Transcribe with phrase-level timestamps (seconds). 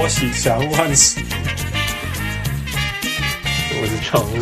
[0.00, 1.24] 我喜祥万喜，
[3.72, 4.32] 我是常务，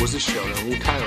[0.00, 1.04] 我是小人物泰尔。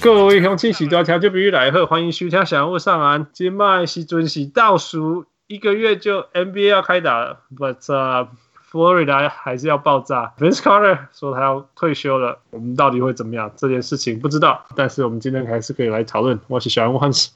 [0.00, 3.26] 各位乡亲，喜多条就比喻来贺，欢迎收听小人物上岸。
[3.34, 8.28] 今麦是准时倒数一个月就 NBA 要开打了，But、uh,
[8.70, 10.32] 佛罗里达还是要爆炸。
[10.38, 13.50] Vince Carter 说他要退休了，我们到底会怎么样？
[13.56, 16.38] 这件事情不知道，但是我们今天还是可以来讨论。
[16.46, 17.30] 我是小人物 Hans。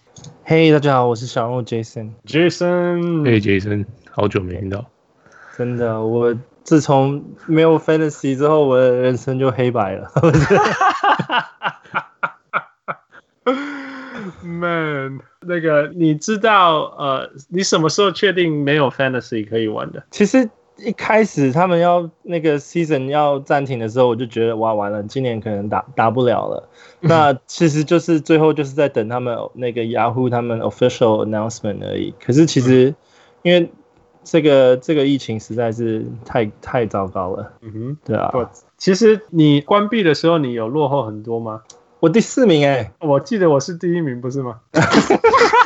[0.44, 2.12] 嘿，大家好，我是小人物 Jason。
[2.24, 4.84] Jason，嘿，Jason，好久没听到。
[5.56, 10.08] 真的，我自从没有 Fantasy 之后，我的人生就黑白了。
[14.44, 20.04] Man，那个你知道呃，你什么时候确定没有 Fantasy 可以玩的？
[20.12, 26.68] 其实一开始他们要那个 Season 要暂停的时候，我就觉得哇，完了，今年可能打打不了了。
[27.00, 32.12] 那 其实就是最后就是在等他们那个 Yahoo 他们 Official Announcement 而已。
[32.24, 32.94] 可是其实
[33.42, 33.70] 因为
[34.24, 37.52] 这个这个疫情实在是太太糟糕了。
[37.60, 38.32] 嗯哼，对啊。
[38.76, 41.62] 其实你关闭的时候，你有落后很多吗？
[42.00, 44.60] 我第四名哎、欸，我记得我是第一名，不是吗？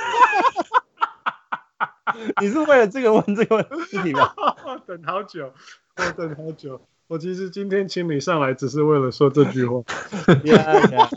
[2.41, 4.33] 你是为了这个问这个问题吗？
[4.87, 5.53] 等好久，
[5.97, 6.81] 我等好久。
[7.07, 9.81] 我其实今天请你上来，只是为了说这句话。
[10.45, 11.09] Yeah, yeah.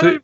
[0.00, 0.20] 所以，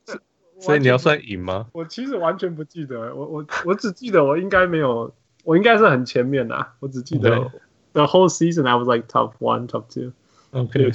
[0.61, 1.67] 所以你要算赢吗？
[1.73, 5.13] 我其实完全不记得，我我我只记得我应该没有，
[5.45, 6.67] 我应该是很前面的。
[6.81, 7.51] 我只记得
[7.93, 10.13] the whole season I was like top one, top two.
[10.53, 10.93] OK。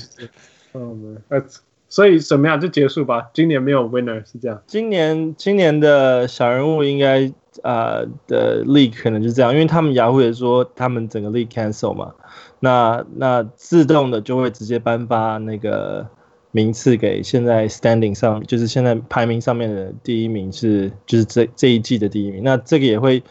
[0.73, 1.43] 嗯，呃，
[1.89, 3.29] 所以怎么样就结束吧。
[3.33, 4.61] 今年没有 winner 是这样。
[4.67, 7.31] 今年今年的小人物应该
[7.63, 12.13] 呃的 league 可能就这样，因为他们雅虎也说他们整个 league cancel 嘛，
[12.59, 16.07] 那那自动的就会直接颁发那个
[16.51, 23.23] 名次给现在 standing 上，就是现在排名上面的第一名是就是这这一季的第一名，那这个也会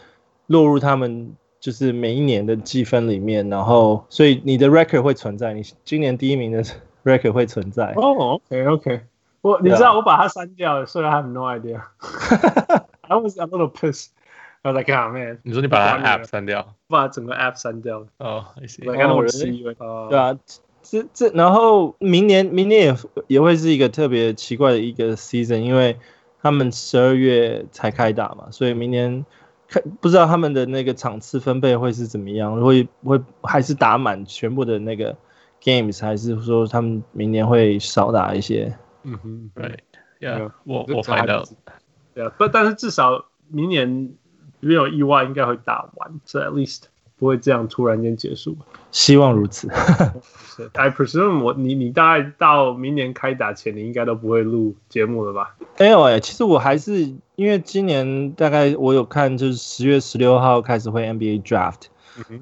[0.47, 1.31] 落入他们
[1.61, 6.61] 就是每一年的积分里面，然后所以你的 record 会存在，你今年第一名的。
[7.03, 9.01] Record 会存在哦、oh,，OK OK，
[9.41, 11.81] 我你知道我把它删掉了，所以 I have no idea。
[13.07, 14.09] I was a little pissed。
[14.61, 18.07] I was like, oh man，你说你把它 app 删掉，把整个 app 删掉了。
[18.17, 18.85] 哦、oh,，I see。
[18.85, 19.73] 我刚刚是以为，
[20.09, 20.37] 对啊，
[20.83, 25.97] 这这然后明年明年也也会是一个特别奇怪的一个 season，因为
[26.41, 29.25] 他们十二月才开打嘛，所以明年
[29.69, 35.15] 看不知道他们的那个场次分配会是怎么样，会会还是打满全部的那个。
[35.63, 38.75] Games 还是说他们明年会少打一些？
[39.03, 39.83] 嗯哼，对
[40.19, 41.43] ，Yeah，我我猜到，
[42.13, 44.13] 对啊，不，但是至少明年
[44.59, 46.83] 没有意外，应该会打完，所以 at least
[47.17, 48.57] 不会这样突然间结束。
[48.91, 49.69] 希望如此。
[50.73, 55.55] I presume 我你你大概到明年开打前，你应该都不会录节目了吧？
[55.79, 56.99] 没有哎，其实我还是
[57.35, 61.83] 因为今年大概我有看，就是十月十六号开始会 NBA Draft。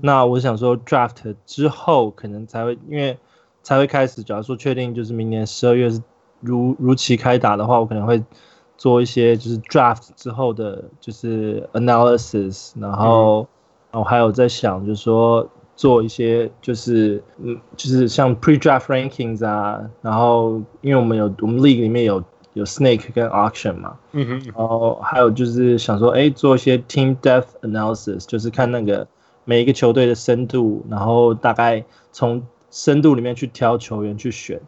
[0.02, 3.18] 那我想说，draft 之后可能才会，因为
[3.64, 4.24] 才会开始。
[4.24, 6.02] 假如说确定就是明年十二月是
[6.40, 8.24] 如如期开打的话，我可能会
[8.78, 13.48] 做一些就是 draft 之后的，就是 analysis，然后，
[13.92, 22.24] 然后还有在想，就是说做一些就是嗯，就是像 pre-draft rankings 啊，然后因为我们有我们 league 里面有
[22.54, 29.08] 有 snake 跟 auction 嘛，嗯哼，然后还有就是想说，哎，做一些 team depth analysis，就是看那个。
[29.50, 34.60] 每一个球队的深度，然后大概从深度里面去挑球员去选，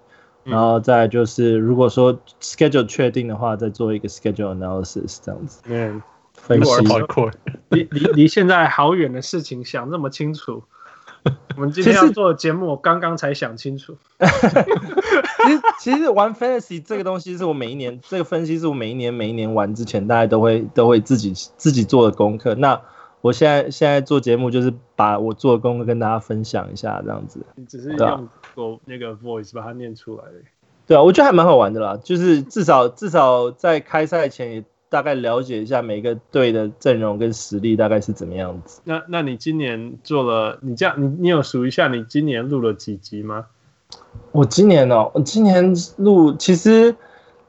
[0.46, 5.60] 然后再就是如果说 schedule 确定的话，再做一个 schedule analysis 这样子。
[5.66, 6.02] 嗯，
[6.34, 6.72] 分析。
[7.72, 10.64] 离离离现在好远的事情想那么清楚，
[11.58, 13.98] 我们今天要做的节目，我刚刚才想清楚。
[14.18, 22.56] 其实 其实玩 fantasy 这个东西是我每一年这个分析是我每一年每一年玩之前，大家都会都会自己自己做的功课。
[22.56, 22.80] 那
[23.22, 27.40] 我现在现在做节目，就是把我做的功课跟大家分享一下，这样子。
[27.56, 30.24] 你只是用我那个 voice 把它念出来。
[30.88, 32.00] 对啊，我觉得还蛮好玩的啦。
[32.04, 38.82] 就是至少至少在开赛前也大概了解一下每个队的阵容跟实力大概是怎么样子。
[38.86, 43.48] 那那你今年做了，你这样你你有数一下你今年录了几集吗？
[44.32, 46.96] 我今年哦，我今年录其实。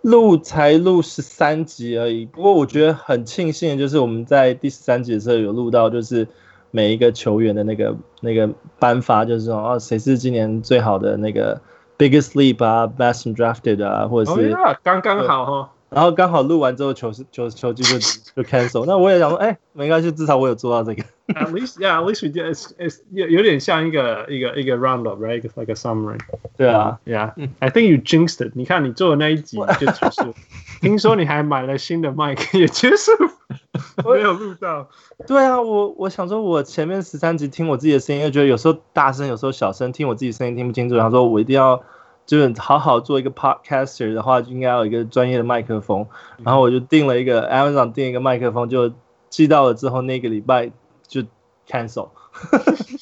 [0.02, 6.26] 录才录十三集而已，不过我觉得很庆幸的就是我们在第十三集的时候有录到，就是
[6.70, 8.48] 每一个球员的那个那个
[8.78, 11.60] 颁发，就是说哦，谁是今年最好的那个
[11.98, 17.98] biggest leap 啊，best undrafted 啊，或者是刚刚好哈，然后刚好录完之后球是球球季就
[18.34, 21.04] 就 cancel，那我也想说，哎，没关系，至少我有做到这个。
[21.34, 22.46] At least, yeah, at least we did.
[22.50, 25.40] It's, it's 有有点像一个一个一个 roundup, right?
[25.40, 26.18] It's like a summary.
[26.56, 27.32] 对啊，Yeah.
[27.58, 28.52] I think you jinxed it.
[28.54, 30.34] 你看你做的那一集就结束。
[30.80, 33.12] 听说你还买了新的麦克，也结束，
[34.04, 34.88] 没有录到。
[35.26, 40.94] 对啊，我我想说，我前面十三集听我自己的声音，又觉得有时候大声，有时候小声，听我自己声音听不清楚。
[40.94, 41.82] 然后说我一定要。
[42.26, 46.06] 就是好好做一个 podcaster 的话，就应该要有一个专业的麦克风。
[46.44, 48.92] 然后我就订了一个 Amazon 订一个麦克风，就
[49.28, 50.70] 寄到了之后，那个礼拜
[51.10, 51.22] 就
[51.68, 52.08] cancel，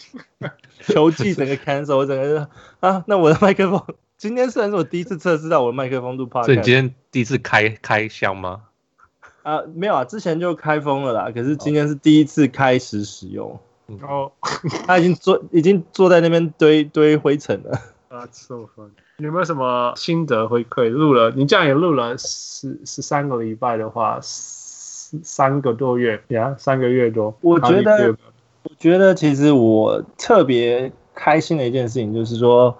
[0.80, 2.48] 球技整个 cancel，我整个
[2.80, 3.80] 啊，那我的麦克风
[4.16, 8.62] 今天虽然是我第一次测试到我的麦克风录 podcast， 所以你今天第一次开开箱吗？
[9.42, 11.30] 啊，没有啊，之前就开封了啦。
[11.32, 13.60] 可是今天是第一次开始使用。
[14.02, 14.32] 哦，
[14.86, 17.72] 他已经坐已经坐在那边堆堆灰尘了。
[18.08, 18.90] 啊，That's so fun！
[19.18, 20.90] 你有没有什么心得回馈？
[20.90, 24.18] 录了，你这样也录了十十三个礼拜的话，
[25.22, 27.36] 三个多月呀三个月多。
[27.40, 28.16] 我觉得，
[28.62, 32.76] 我觉得其实我特别开心的一件事情就是说，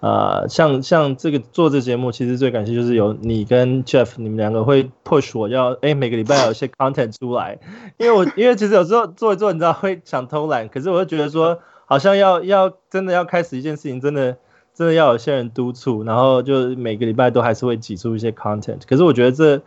[0.00, 7.58] 呃，像像这个做这节目，其实最感谢就是有你跟 Jeff，你们两个会 push 我要，哎，每个礼拜有一些 content 出来，
[7.96, 14.36] 因为我因为其实有时候做一做，你知道会想偷懒，可是我就觉得说，好像要要真的要开始一件事情，真的。
[14.76, 18.80] 真的要有些人督促，然后就每个礼拜都还是会挤出一些 content。
[18.88, 19.62] 可是我觉得这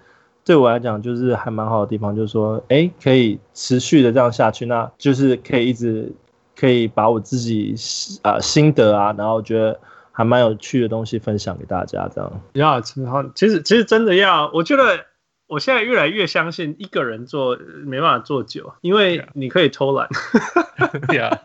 [0.47, 6.11] 对我来讲就是还蛮好的地方，就是说，哎，可以持续的这样下去，那就是可以一直
[6.59, 7.75] 可以把我自己
[8.23, 9.79] 啊、呃、心得啊，然后觉得
[10.11, 12.31] 还蛮有趣的东西分享给大家，这样。
[12.53, 15.05] 要，然后其实其实真的要，我觉得。
[15.49, 20.05] 我现在越来越相信一个人做没办法做久，因为你可以偷懒。
[21.07, 21.39] 对啊，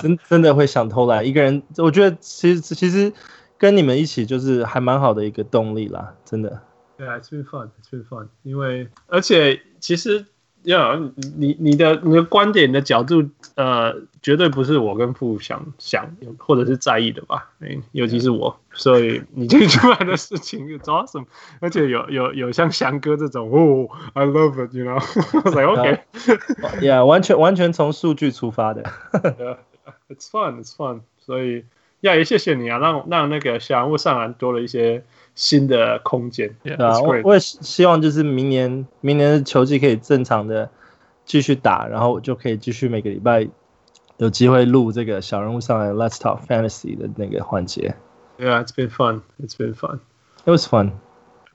[0.00, 1.26] 真真的会想偷懒。
[1.26, 3.12] 一个人，我觉得其实其实
[3.58, 6.60] 跟你们一起就是还蛮好的一个动力啦，真的。
[7.06, 8.28] ，it's been fun，it's been fun。
[8.42, 10.26] 因为而且其实。
[10.64, 17.50] 要、yeah, 你你的你的观点的角度，呃，绝对不是我跟父想想或者是在意的吧？
[17.60, 21.24] 哎，尤其是我，所以你这出来的事情是 awesome，
[21.60, 28.82] 而且有有有像翔哥这种，哦，I love it，you know，like OK，yeah， 完全完全从数据出发的
[29.12, 31.64] ，yeah，it's fun，it's fun，所以，
[32.00, 35.06] 呀，也谢谢你啊，让让那个小人物上篮多了一些。
[35.40, 40.68] 新的空间，对啊，我我也希望就是明年明年的球季可以正常的
[41.24, 43.48] 继续打，然后我就可以继续每个礼拜
[44.18, 47.94] 有机会录这个小人物上来 Let's Talk Fantasy 的那个环节。
[48.38, 49.22] Yeah, it's been fun.
[49.42, 50.00] It's been fun.
[50.44, 50.92] It was fun.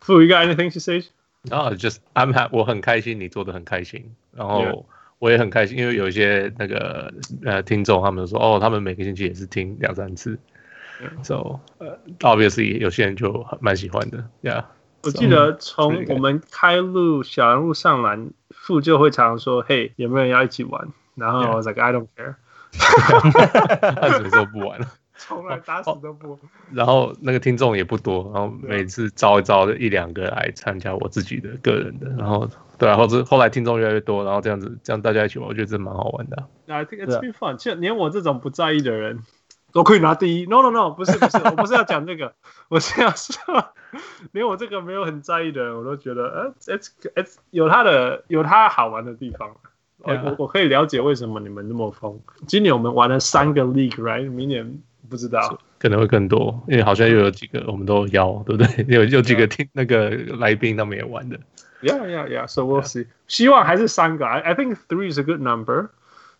[0.01, 1.03] Fu, you got anything to say?
[1.51, 2.57] Oh, just I'm happy.
[2.57, 4.87] 我很开心你做的很开心，然后
[5.19, 10.39] 我也很开心，因为有一些那个呃听众他们说哦，他们每个星期也是听两三次。
[11.23, 11.59] So,
[12.19, 14.65] obviously，有些人就蛮喜欢的，Yeah。
[15.03, 22.35] 我记得从我们开路小人物上篮，父就会常常说：“嘿，有没有人要一起玩？”然后我 like I don't care，
[24.01, 24.87] 他什么时候不玩了？
[25.17, 26.37] 从来打死都不。
[26.73, 36.43] 然后那个听众也不多，然后每次招一招一两个来参加我自己的个人的，然后对啊，或者后来听众越来越多，然后这样子，这样大家一起玩，我觉得这蛮好玩的。
[36.67, 39.19] I think it's been fun，就连我这种不在意的人。
[39.75, 42.33] 都可以拿第一，no no no，不是不是，我不是要讲这个，
[42.69, 43.73] 我是要说，
[44.31, 49.51] 连我这个没有很在意的人，我都觉得，呃，it's it's 有它的有它好玩的地方，
[49.97, 50.23] 我、yeah.
[50.23, 52.17] 我我可以了解为什么你们那么疯。
[52.47, 54.31] 今年我们玩了三个 league，right？
[54.31, 58.85] 明年不知道，可能会更多，因为好像又有几个我们都邀，对不对？
[58.87, 60.09] 有有几个听那个
[60.39, 61.37] 来宾他们也玩的。
[61.81, 63.03] Yeah yeah yeah，so we'll see。
[63.03, 63.07] Yeah.
[63.27, 65.89] 希望还是三个，I I think three is a good number，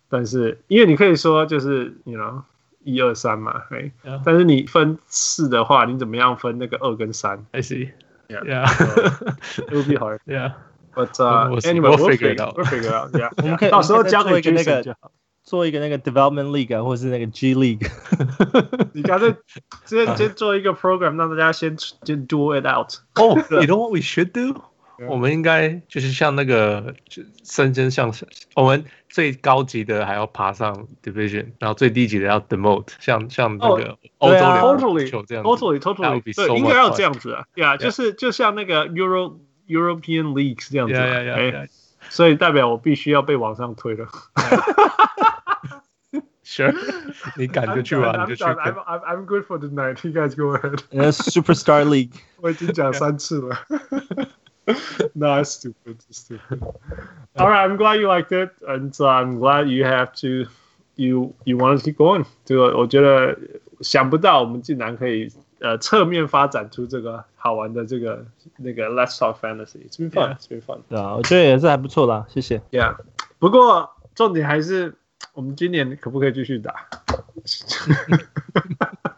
[0.08, 2.44] 但是因为你可以说就是，you know。
[2.85, 3.93] 一二三嘛，对。
[4.25, 7.45] 但是你分四的话，你怎么样分那个二跟三？
[7.53, 7.91] I see.
[8.29, 8.45] Yeah.
[8.45, 8.67] Yeah.
[9.69, 10.21] It will be hard.
[10.25, 10.53] Yeah.
[10.95, 11.15] But
[11.67, 12.57] anyway, we'll figure it out.
[12.57, 13.13] We'll figure it out.
[13.13, 13.31] Yeah.
[13.39, 14.97] 我们可以到时候交给一 个那个，
[15.43, 17.89] 做一个那个 development league 或者是那个 G league。
[18.93, 19.35] 你干脆
[19.85, 24.61] 先先做一个 program， 让大家先先 do it out。Oh, you know what we should do?
[25.10, 28.14] 我们应该就是像那个，就升升像
[28.56, 34.32] 我们最高级的还要爬上 division，然后最低级的要 demote，像像那个欧
[34.78, 39.38] 洲联球这样，totally totally，对，应该要这样子啊，对啊，就是就像那个 Euro
[39.68, 41.68] European Leagues 这样子，哎，
[42.10, 44.08] 所以代表我必须要被往上推了。
[46.48, 46.74] Sure，
[47.38, 48.44] 你赶就去玩，你就去。
[48.44, 50.08] I'm I'm I'm good for the night.
[50.08, 50.78] You guys go ahead.
[51.12, 53.58] Superstar League，我已经讲三次了。
[55.15, 55.99] no, it's stupid.
[56.09, 56.63] It's stupid.
[57.37, 60.47] All right, I'm glad you liked it, and so I'm glad you have to,
[60.97, 62.25] you you want to keep going.
[62.45, 63.37] 这个我觉得
[63.81, 68.25] 想不到我们竟然可以 呃侧面发展出这个好玩的这个
[68.59, 70.81] 那个 Let's Talk Fantasy，It's been fun，It's been fun。
[70.89, 72.61] 对啊，我觉得也是还不错啦，谢谢。
[72.71, 72.97] Yeah，
[73.39, 74.95] 不过重点还是
[75.33, 76.75] 我们今年可不可以继续打？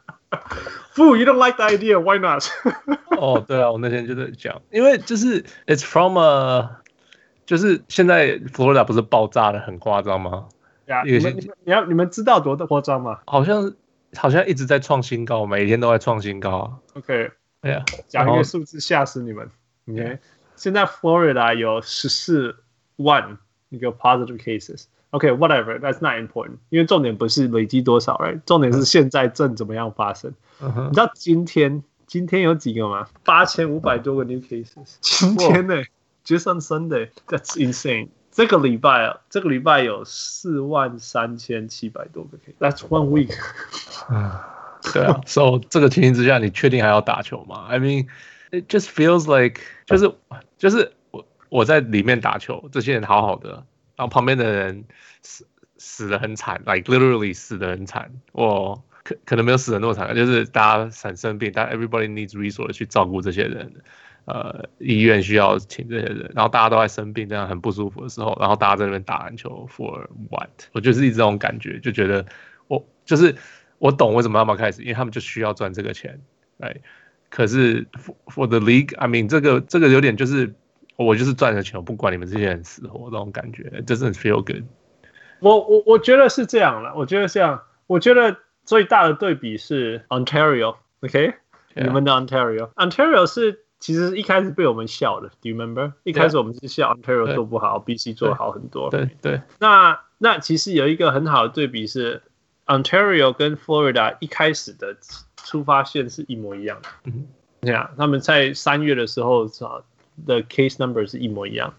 [0.98, 2.44] Fu，you don't like the idea？Why not？
[3.22, 6.82] 哦，对啊，我那天就在讲，因为就是 It's from a，
[7.46, 10.48] 就是现在佛罗里达不是爆炸的很夸张吗？
[10.88, 13.20] 呀，你们你要你们知道多夸张吗？
[13.28, 13.74] 好像
[14.16, 16.80] 好像一直在创新高，每天都在创新高。
[16.96, 17.30] OK，
[17.62, 19.48] 哎呀，讲一个数字吓死你们。
[19.88, 20.18] OK，
[20.56, 22.56] 现在佛罗里达有十四
[22.96, 23.38] 万
[23.70, 24.86] 一个 positive cases。
[25.12, 28.42] OK，whatever，that's not important，因为重点不是累积多少，right？
[28.46, 30.34] 重点是现在正怎么样发生。
[30.60, 33.08] 你知道今天今天有几个吗？
[33.24, 34.96] 八千五百多个 new cases。
[35.02, 35.76] 今天呢
[36.26, 38.10] ，just on Sunday，that's insane。
[38.32, 43.34] 这个礼拜啊，这个礼拜有四万三千七百多个 case，That's one week。
[44.14, 48.08] 啊，对啊， So 这个情形之下，你确定还要打球吗？I mean,
[48.52, 50.14] it just feels like 就是
[50.58, 54.86] 就是我我在里面打球，这些人好好的，然后旁边的人
[55.24, 55.48] 死
[55.78, 58.12] 死的很惨，like literally 死的很惨。
[58.34, 63.72] 我可可能没有死得那么惨，就是大家很生病，但 everybody needs resource 去照顾这些人。
[64.26, 70.50] 呃，医院需要请这些人，然后大家都在生病，这样很不舒服的时候，然后大家在那边打篮球，for what？
[70.74, 72.26] 我就是一直这种感觉，就觉得
[72.68, 73.34] 我就是
[73.80, 76.20] 我懂为什么他们开始，因为他们就需要赚这个钱，
[76.60, 76.76] 哎，
[77.30, 77.88] 可是
[78.26, 80.54] for, the league，I mean，这个这个有点就是
[80.98, 84.66] 我就是赚了钱，我不管你们这些人死活，这种感觉，doesn't feel good。
[85.40, 88.36] 我我我觉得是这样了，我觉得这样，我觉得
[88.68, 91.34] 最大的对比是 Ontario，OK？Okay?
[91.74, 91.84] Yeah.
[91.86, 93.64] 你们的 Ontario，Ontario 是。
[93.80, 95.94] 其实一开始被我们笑的，Do you remember？
[96.04, 98.90] 一开始我们是笑 Ontario 做不好，BC 做得好很多。
[98.90, 99.40] 对对。
[99.60, 102.24] 那那其实有一个很好的对比是
[102.66, 104.98] ，Ontario 跟 Florida 一开始的
[105.44, 106.90] 出发线是一模一样的。
[107.04, 107.28] 嗯。
[107.62, 111.76] 这样，他们在三月的时候的 case number 是一模一样。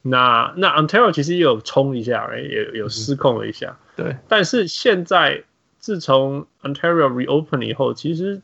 [0.00, 3.76] 那那 Ontario 其实也有冲一下，也有失控了一下。
[3.96, 4.16] 对。
[4.28, 5.44] 但是现在
[5.84, 8.40] 自从 Ontario reopen 以后，其实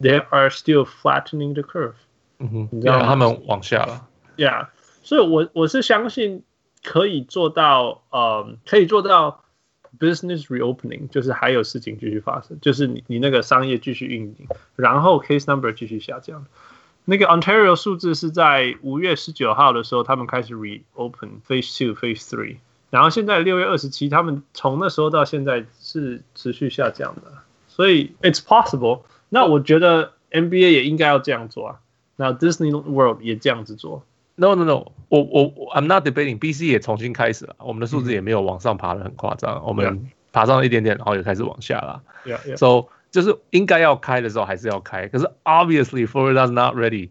[0.00, 1.92] they are still flattening the curve。
[2.40, 4.08] 嗯哼，你知道他们往下了。
[4.36, 4.66] Yeah，
[5.04, 6.42] 所以我我是相信
[6.82, 9.44] 可以做到，呃，可以做到
[10.00, 16.44] business reopening，就是还有事情继续发生，就是你你那个商业继续运营，然后 case number 继续下降。
[17.04, 22.56] 那个 Ontario 数字是在五月十九号的时候，他们开始 reopen phase two phase three，
[22.90, 27.32] 然后现在六月二十七，他们从那时候到现在是持续下降的，
[27.66, 29.02] 所以 it's possible。
[29.28, 31.80] 那我觉得 NBA 也应该要这样做啊。
[32.14, 34.04] 那 Disney World 也这样子做
[34.36, 36.38] ？No No No，我我 I'm not debating。
[36.38, 42.02] BC 也重新开始了，我们的数字也没有往上爬的很夸张，我们爬上了一点点，然后又开始往下了。
[42.24, 42.56] Yeah, yeah.
[42.56, 47.10] So 就是应该要开的时候还是要开，可是 obviously Florida's not ready。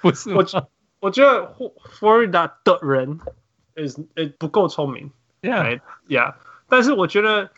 [0.00, 0.44] 不是我
[1.00, 1.54] 我觉得
[1.98, 3.18] Florida 的人
[3.74, 3.98] is
[4.38, 5.10] 不够聪明。
[5.42, 6.34] Yeah Yeah，
[6.68, 7.50] 但是我觉得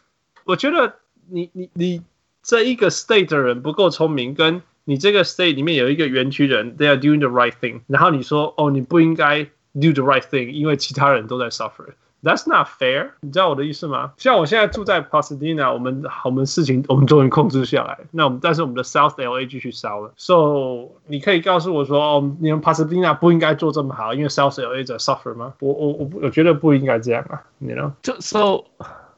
[0.45, 0.97] 我觉得
[1.29, 2.03] 你你你
[2.43, 11.87] 这一个 state 的人不够聪明，跟你这个 state 里面有一个园区人，they are doing the right thing，然后你说哦，你不应该 do the right thing，因为其他人都在 suffer
[12.23, 14.13] suffer，that's not fair，你知道我的意思吗？
[14.17, 25.55] 像我现在住在 Pasadena，我们我们事情我们终于控制下来，那我们但是我们的 South LA 继续烧了，so 你可以告诉我说哦，你们 Pasadena 不应该做这么好，因为 South LA 在 suffer 吗？
[25.61, 27.93] 我我我我觉得不应该这样啊，你 you 呢 know?？
[28.03, 28.65] 就 so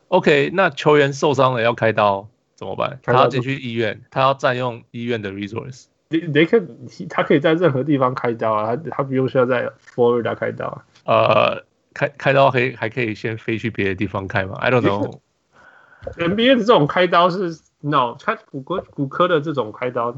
[0.08, 2.26] OK，那球员受伤了要开刀。
[2.56, 2.98] 怎么办？
[3.02, 5.84] 他要进去医院，他要占用医院的 resource。
[6.10, 6.68] They can，
[7.08, 10.84] 他可以在任何地方开刀啊，他他不用需要在 Florida 开刀啊。
[11.06, 11.62] 呃，
[11.94, 15.18] 开开刀可以还可以先飞去别的地方开吗？I don't know。
[16.16, 20.16] NBA 的这种开刀是 no，开骨科骨科的这种开刀，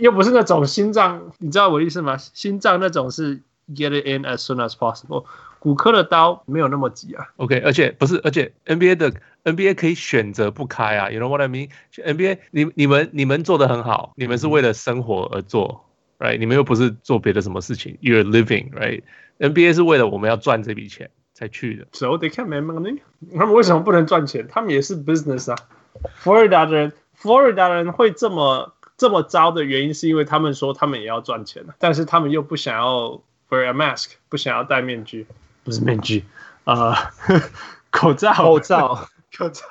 [0.00, 2.16] 又不是那种心脏，你知道我意思吗？
[2.16, 3.40] 心脏那种是
[3.74, 5.24] get it in as soon as possible。
[5.60, 7.26] 骨科的刀没有那么急啊。
[7.36, 9.12] OK，而且不是，而且 NBA 的
[9.44, 11.10] NBA 可以选择不开啊。
[11.10, 15.83] You know what I mean？NBA 你你们你们做的很好，你们是为了生活而做
[16.18, 16.38] ，right？
[16.38, 21.86] 你们又不是做别的什么事情，You're living，right？NBA 是为了我们要赚这笔钱才去的。
[21.92, 23.00] So they can't make money？
[23.32, 24.46] 他们为什么不能赚钱？
[24.48, 25.56] 他们也是 business 啊。
[26.22, 35.26] Florida 的人，Florida 人会这么这么糟的原因，是因为他们说他们也要赚钱，但是他们又不想要 wear a mask，不想要戴面具。
[35.64, 36.24] 不是面具，
[36.64, 36.92] 啊、
[37.26, 37.40] 呃，
[37.90, 39.64] 口罩，口罩， 口罩，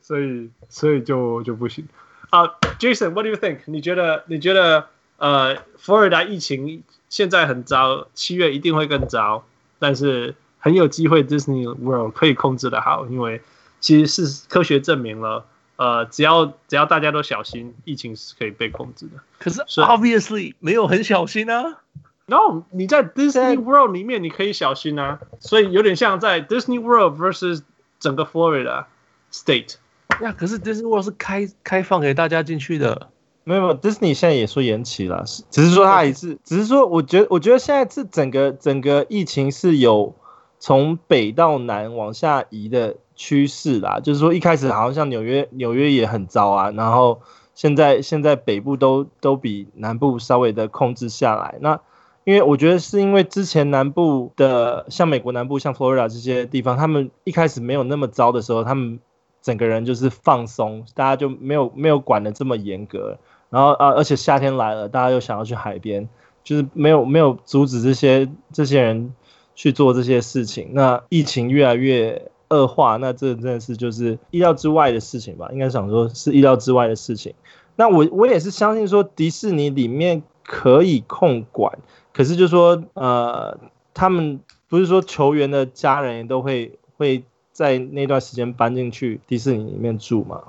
[0.00, 1.86] 所以，所以就就不行
[2.30, 2.46] 啊。
[2.46, 3.58] Uh, Jason，what do you think？
[3.66, 4.86] 你觉得，你觉得，
[5.20, 9.44] 呃，佛罗里达疫情现在很糟，七月一定会更糟，
[9.78, 13.42] 但是很有机会 Disney World 可以控制的好，因为
[13.80, 15.44] 其实是科学证明了，
[15.76, 19.20] 呃，只要只要大家都小心，疫情是可以被控制的。
[19.38, 21.80] 可是 obviously 没有很小心啊。
[22.24, 27.60] No，你在 Disney World 里面你可以小心啊，所以有点像在 Disney World versus
[27.98, 28.86] 整个 Florida
[29.30, 29.74] State。
[30.22, 33.10] 呀，可是 Disney World 是开开放给大家进去的。
[33.58, 40.14] 没有，Disney 现在也说延期了，只是说它也是，只是说我觉得我觉得现在这整个整个疫情是有
[40.58, 47.20] 从北到南往下移的趋势啦，就是说一开始好像像纽约纽约也很糟啊，然后
[47.54, 51.56] 现在现在北部都都比南部稍微的控制下来。
[51.60, 51.80] 那
[52.24, 59.00] 因为我觉得是因为之前南部的像美国南部像 Florida 这些地方，他们一开始没有那么糟的时候，他们
[59.42, 63.18] 整个人就是放松，大家就没有没有管的这么严格。
[63.50, 66.08] 然后啊，而且夏天来了，大家又想要去海边，
[66.42, 69.12] 就是没有没有阻止这些这些人
[69.54, 70.70] 去做这些事情。
[70.72, 75.48] 那疫情越来越恶化，那这真的是就是意料之外的事情吧？
[75.52, 77.34] 应该想说是意料之外的事情。
[77.76, 81.78] 那我我也是相信说迪士尼里面可以控管，
[82.12, 83.58] 可是就说呃，
[83.94, 90.42] 他们不是说球员的家人都会会在那段时间搬进去迪士尼里面住吗？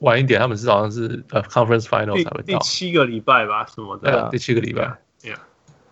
[0.00, 4.10] 晚一点，他们是好像是呃 conference final 才会到第七个礼拜吧，什么的。
[4.10, 4.98] 对啊，第七个礼拜。
[5.22, 5.38] Yeah.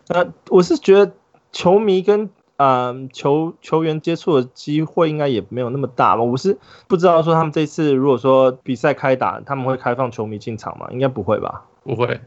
[0.09, 1.13] 那我是觉得
[1.53, 2.69] 球迷跟嗯、
[3.05, 6.23] 呃、球球员接触的机会应该也没有那么大吧。
[6.23, 10.89] 我是不知道说他们这次如果说比赛开打，他们会开放球迷进场吗？
[10.91, 11.65] 应该不会吧？
[11.83, 12.21] 不会，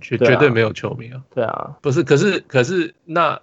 [0.00, 1.22] 绝绝对没有球迷啊。
[1.34, 3.40] 对啊，不是，可是可是那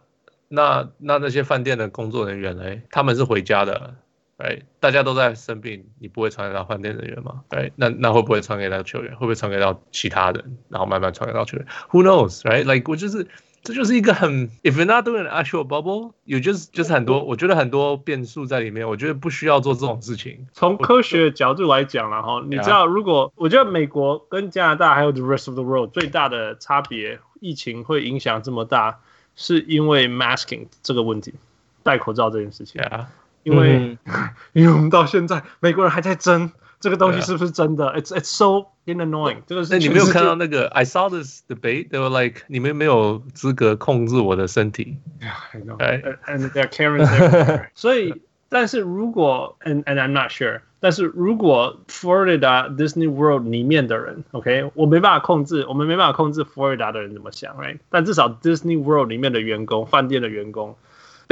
[0.48, 2.64] 那那那些饭店的工作人员呢？
[2.92, 3.96] 他们是回家的。
[4.38, 7.44] 哎，大家都在生病，你不会传给到饭店人员吗？
[7.50, 9.14] 哎，那那会不会传给到球员？
[9.14, 10.58] 会不会传给到其他人？
[10.70, 12.64] 然后慢慢传给到球员？Who knows, right?
[12.64, 13.28] Like 我就是，
[13.62, 18.90] 这就是一个很，if you're not doing an actual bubble, you just 就是很多，我觉得很多变数在里面。
[18.90, 20.48] 我觉得不需要做这种事情。
[20.52, 29.00] 从科学的角度来讲，然后你知道，如果我觉得美国跟加拿大还有 the rest of the world 最大的差别，疫情会影响这么大，
[29.36, 31.36] 是因为 masking 这个问题，
[31.84, 32.82] 戴口罩这件事情。
[32.82, 33.06] Yeah.
[33.43, 37.87] 因为，嗯、因为我们到现在，美国人还在争这个东西是不是真的。
[37.99, 39.39] It's it's so annoying。
[39.47, 40.69] 这个是你没有看到那个？
[40.69, 41.89] I saw this debate.
[41.89, 44.99] They were like，你们没有资格控制我的身体。
[45.21, 45.77] Yeah, I know.
[45.77, 46.03] Right?
[46.27, 47.69] And there are cameras there.
[47.75, 57.79] 所以，但是如果，and and I'm not sure，但是如果 Florida Disney World 里面的人，OK，我没办法控制，我们没办法控制 Florida 的人怎么想，right？
[57.91, 60.77] 但至少 Disney World 里面的员工，饭店的员工。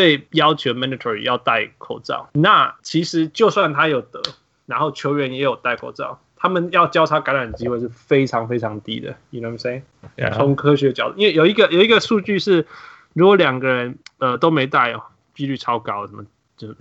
[0.01, 4.19] 被要求 mandatory 要戴口罩，那其实就算他有得，
[4.65, 9.15] 然后球员也有戴口罩，他们要交叉感染的机会是非常非常低的。
[9.29, 9.83] You know what I'm
[10.17, 10.33] saying？.
[10.33, 12.65] 从科学角度，因为有一个有一个数据是，
[13.13, 15.03] 如果两个人呃都没戴哦，
[15.35, 16.25] 几率超高，什么
[16.57, 16.75] 就是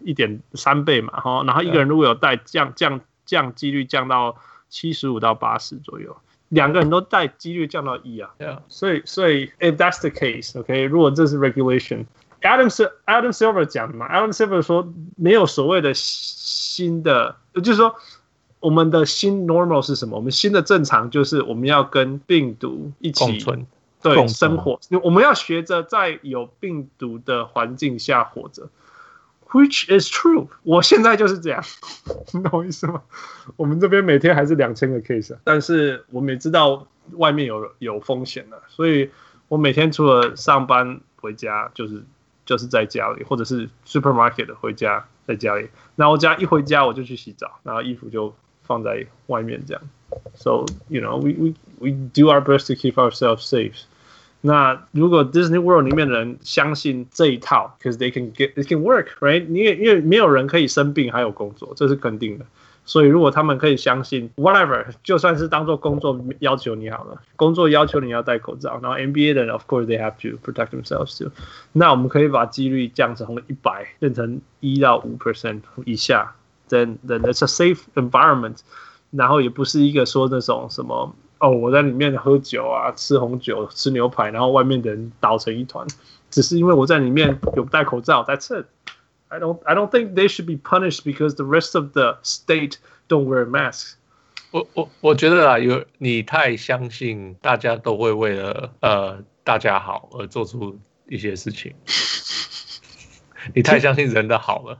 [0.00, 4.34] 一点三倍嘛，哈，然后一个人如果有戴，降降降几率降到
[4.70, 6.16] 七十五到八十左右，
[6.48, 8.30] 两个人都戴，几率降到一啊。
[8.38, 8.60] Yeah.
[8.68, 12.06] 所以所以 if that's the case，OK，、okay, 如果这是 regulation。
[12.42, 12.68] Adam
[13.06, 17.94] Adam Silver 讲的嘛，Adam Silver 说没有所谓的新的，就是说
[18.60, 20.16] 我们的新 normal 是什么？
[20.16, 23.66] 我们新的正常就是我们要跟病毒一起共存，
[24.02, 24.78] 对，生活。
[25.02, 28.68] 我们要学着在有病毒的环境下活着
[29.50, 30.48] ，which is true。
[30.62, 31.62] 我现在就是这样，
[32.32, 33.02] 你 懂我意思吗？
[33.56, 39.10] 我们这边每天还是两千个 case，但是我们也知道外面有有风险的，所以
[39.48, 42.02] 我每天除了上班回家就是。
[42.44, 45.68] 就是在家里，或者是 supermarket 回家，在家里。
[45.96, 49.82] 那我家一回家我就去洗澡，然后衣服就放在外面这样。
[50.34, 53.84] So you know we we we do our best to keep ourselves safe。
[54.44, 59.46] 那如果 Disney World 里面的人相信这一套，because they can get it can work right？
[59.46, 62.44] 因为因为没有人可以生病还有工作，这是肯定的。
[62.84, 71.30] 所以，如果他们可以相信，whatever，就算是当做工作要求你好了，工作要求你要戴口罩，然后 NBA 的人，of course they have to protect themselves too。
[71.72, 76.34] 那我们可以把几率降成一百，变成一到五 percent 以下
[76.68, 78.58] ，then then it's a safe environment。
[79.12, 85.86] 然后也不是一个说那种什么，哦，我在里面喝酒啊，吃红酒，吃牛排，然后外面的人倒成一团，
[86.30, 88.64] 只是因为我在里面有戴口罩，that's it。
[89.32, 92.76] I don't I don't think they should be punished because the rest of the state
[93.08, 93.94] don't wear masks。
[94.50, 101.72] 我我我觉得啊，有你太相信大家都会为了呃大家好而做出一些事情，
[103.56, 104.78] 你太相信人的好了。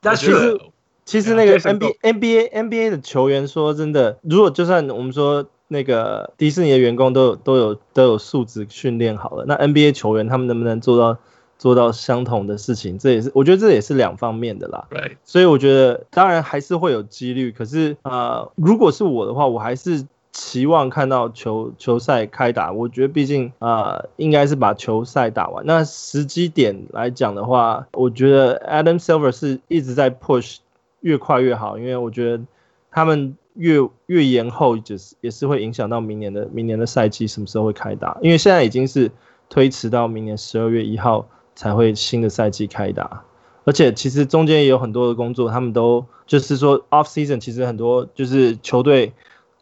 [0.00, 0.58] 但其实
[1.04, 11.20] 其实那个 NBA NBA NBA 的球员说真的，如果就算我们说那个迪士尼的员工都有都有都有素质训练好了，那 NBA 球员他们能不能做到？
[11.58, 14.86] 做到相同的事情，这也是我觉得这也是两方面的啦。
[14.90, 22.70] 对，所以我觉得当然还是会有几率，可是呃，如果是我的话，我还是期望看到球球赛开打。
[22.70, 25.64] 我觉得毕竟呃，应该是把球赛打完。
[25.64, 30.58] 那时机点来讲的话，我觉得 Adam Silver 是一直在 push
[31.00, 32.44] 越快越好，因为我觉得
[32.90, 39.10] 他们越越延后，就是也是会影响到明年的明年的赛季什么时候会开打，因为现在已经是
[39.48, 41.26] 推迟到明年十二月一号。
[41.56, 43.24] 才会新的赛季开打，
[43.64, 49.12] 而且其实中间也有很多的工作，他们都就是说 off season，其实很多就是球队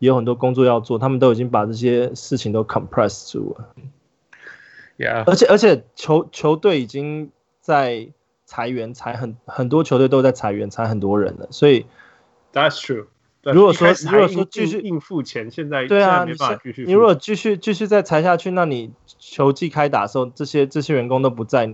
[0.00, 3.68] 也有很多工作要做，他们都已经把这些事情都 compress 住了。
[4.98, 7.30] Yeah，而且而且球球队已经
[7.60, 8.08] 在
[8.44, 11.86] 裁员，裁很很多球队都在裁员，裁很多人了，所以
[12.52, 13.06] That's true。
[13.52, 16.84] 如果说如果说继续应付钱，现在对啊，没办法继续。
[16.86, 21.66] 你如果继续继续再裁下去，那你球季开打的时候，这些这些员工都不在，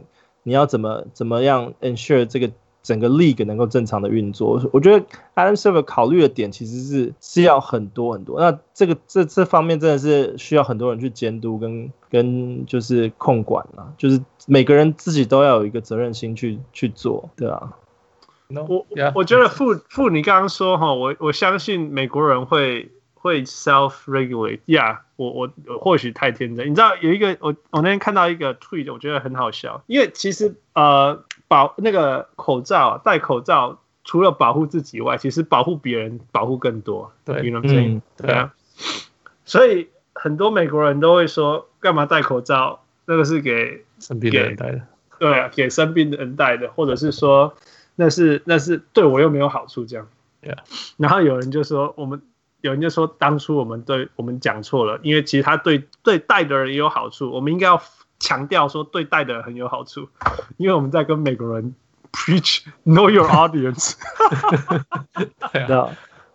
[0.42, 2.50] 你要怎么怎么样 ensure 这个
[2.82, 4.60] 整个 league 能够正常的运作？
[4.72, 5.04] 我觉得
[5.34, 8.40] Adam Silver 考虑的点其实是是要很多很多。
[8.40, 17.72] 那这个这这方面真的是需要很多人去监督跟跟就是控管啊，就是每个人自己都要有一个责任心去去做，对啊。
[18.52, 26.68] No, 我 yeah, 我觉得傅傅你刚刚说哈，我我相信美国人会会 self regulate，呀、yeah,，我我或许太天真。
[26.68, 37.12] 你知道有一个我我那天看到一个 tweet，我觉得很好笑，因为其实呃保那个口罩戴口罩除了保护自己以外，其实保护别人保护更多。
[37.24, 38.52] 对，你能这样对啊。
[39.44, 42.82] 所以很多美国人都会说，干嘛戴口罩？
[43.04, 44.80] 那个是给生病的人戴的。
[45.20, 47.54] 对啊，给生病的人戴的，或者是说。
[48.00, 50.08] 那是那是对我又没有好处，这样。
[50.42, 50.56] Yeah.
[50.96, 52.22] 然后有人就说，我们
[52.62, 57.82] 有人就说，当初我们对我们讲错了，因为其实他对对带的人也有好处，我们应该要
[58.18, 60.08] 强调说对带的人很有好处，
[60.56, 61.74] 因为我们在跟美国人
[62.10, 63.96] preach know your audience。
[65.52, 65.90] 对啊，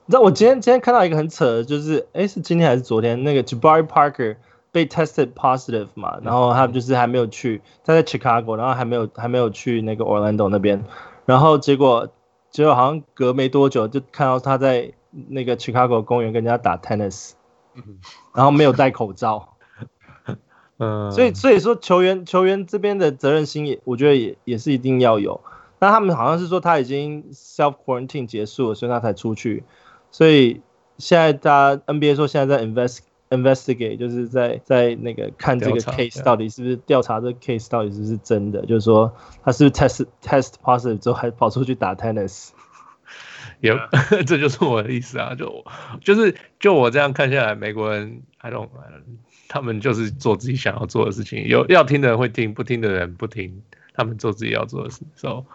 [0.05, 4.35] 你知道我今天今天看到一个很扯的，就是哎是今天还是昨天那个 Jabari Parker
[4.71, 10.83] 被 tested positive 嘛，然后他就是还没有去，他在 Chicago，然后还没有还没有去那个 Orlando 那边。
[11.25, 12.07] 然后结果，
[12.51, 14.93] 结果好像隔没多久就看到他在
[15.29, 17.31] 那个 Chicago 公园跟人家打 tennis，
[18.33, 19.55] 然后没有戴口罩，
[20.77, 25.41] 嗯，所以所以说球员球员这边的责任心也，我觉得也也是一定要有。
[25.79, 29.63] 那他们好像是说他已经 self quarantine 结束了，所以他才出去。
[30.11, 30.61] 所以
[30.97, 32.99] 现在大家 NBA 说现在在 invest。
[33.29, 39.11] Investigate 就是在在那个看这个 case 到底是不是调查这个 case 到底是不是真的，就是说
[39.43, 42.49] 他是不是 test test positive 之后还跑出去打 tennis，
[43.61, 43.75] 有
[44.27, 45.65] 这就是我的意思啊，就
[46.01, 48.69] 就是就我这样看下来，美国人 I don't
[49.47, 53.63] 他们就是做自己想要做的事情，有要听的人会听，不听的人不听，
[53.95, 55.01] 他们做自己要做的事。
[55.15, 55.45] So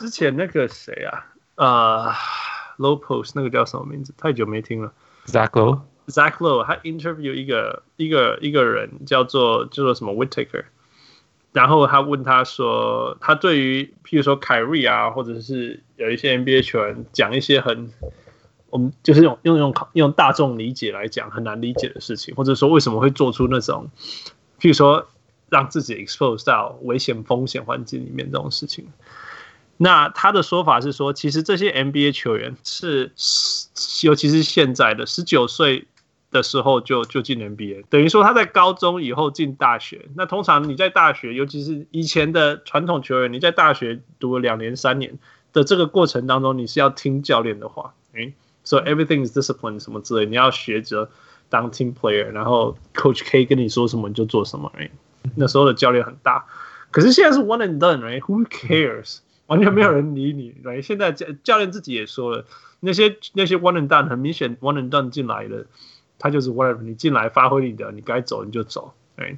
[0.00, 2.12] 之前那个谁啊，呃、
[2.78, 4.12] uh,，Low Post 那个叫什么名字？
[4.16, 4.92] 太久没听了
[5.26, 5.82] ，Zach Lowe。
[6.08, 10.64] Zach Lowe 他 interview 一个一个一个人叫做叫做什么 Whitaker，
[11.52, 17.92] 然后他问他说，他对于譬如说凯瑞啊，或者是有一些 NBA 球员讲一些很
[18.68, 23.88] 我们就是用用用用大众理解来讲很难理解的事情，或者说为什么会做出那种
[24.60, 25.06] 譬如说
[25.50, 28.88] 让自己 expose 到危险风险环境里面这种事情。
[29.76, 33.12] 那他的说法是说，其实这些 NBA 球员是
[34.02, 35.86] 尤其是现在的十九岁。
[36.32, 40.08] 的时候就就进 NBA，等于说他在高中以后进大学。
[40.16, 45.18] 那通常你在大学，尤其是以前的传统球员，你在大学读了两年、三年
[45.52, 48.32] 的这个过程当中，你是要听教练的话，诶
[48.64, 51.10] ，so everything is discipline 什么之类，你要学着
[51.50, 54.90] 当 team player，然后 Coach K 跟你说什么你就做什么，诶，
[55.36, 56.46] 那时候的教练很大。
[56.90, 59.18] 可是现在是 one and done，right？Who cares？
[59.48, 60.80] 完全没有人理你，right？
[60.80, 62.46] 现在教教练自己也说了，
[62.80, 65.66] 那些那些 one and done 很明显 one and done 进来的。
[66.22, 69.36] 他就是 whatever，你进来发挥你的，你该走你就走，对，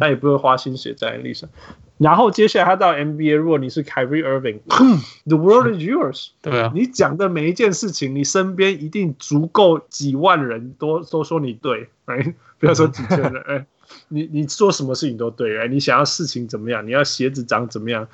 [0.00, 1.50] 他也不会花心血在历史上。
[1.98, 6.30] 然后接下来他到 NBA，如果你是 Kyrie Irving，the world is yours。
[6.40, 13.66] 对啊，你讲的每一件事情，你身边一定足够几万人都都说你对，哎，不要说几千人， 哎，
[14.08, 18.08] 你你做什么事情都对，哎，你想要事情怎么样，你要鞋子长怎么样，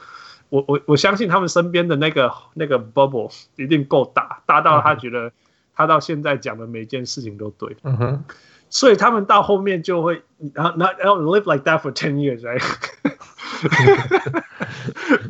[0.50, 5.32] 我我我相信他们身边的那个那个 bubble 一定够大，大到他觉得。
[5.78, 8.24] 他到现在讲的每件事情都对，嗯哼，
[8.68, 12.58] 所以他们到后面就会，然后然后 live like that for ten years，right？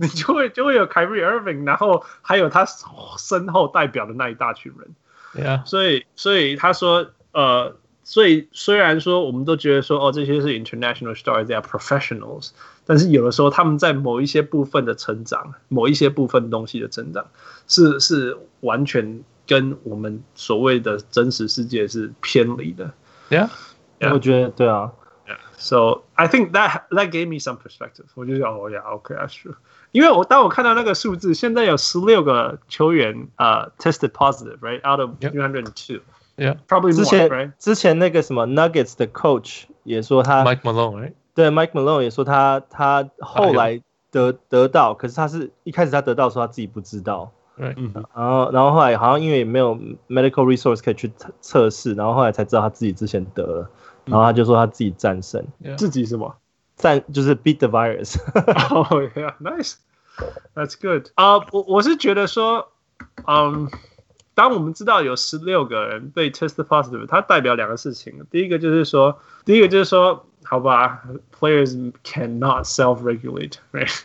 [0.01, 2.67] 你就会就会有 Kyrie Irving，然后还有他
[3.19, 4.89] 身后代表的那一大群人，
[5.67, 12.53] 所以所以他说，呃，所以虽然说我们都觉得说哦，这些是 international stars，they are professionals，
[12.87, 17.27] 但是有的时候他们在某一些部分的成长，某一些部分东西的成长，
[17.67, 22.93] 是是完全跟我们所谓的真实世界是偏离的。
[23.31, 23.49] Yeah，,
[23.99, 24.13] yeah.
[24.13, 24.93] 我觉得对啊。
[25.61, 28.05] So I think that that gave me some perspective。
[28.15, 29.57] 我就想，哦，Yeah，OK，that's true。
[29.91, 36.01] 因为我当我看到那个数字，现在有十六个球员呃、uh, tested positive，right，out of three hundred and two。
[36.37, 37.53] Yeah，probably more, 之前 right?
[37.59, 41.15] 之前那个什么 Nuggets 的 coach 也说他 Mike Malone，right？
[41.35, 43.83] 对，Mike Malone 也说他他后来
[44.13, 47.33] 得得到，可是他是一开始他得到的时候他自己不知道。
[47.59, 47.77] Right.
[47.93, 49.75] 然后然后后来好像因为没有
[50.09, 53.71] medical resource 可以去测试，然后后来才知道他自己之前得了。
[54.05, 55.77] 然后他就说他自己战胜，yeah.
[55.77, 56.35] 自己什么
[56.77, 58.17] 战就是 beat the virus。
[58.73, 61.09] 哦、oh, yeah，nice，that's good。
[61.15, 62.73] 啊，我我是觉得说，
[63.27, 63.69] 嗯，
[64.35, 68.25] 当我们知道有十六个人被 test positive，它代表两个事情。
[68.31, 71.03] 第一个就是说，第一个就是说，好吧
[71.39, 74.01] ，players cannot self-regulate，right？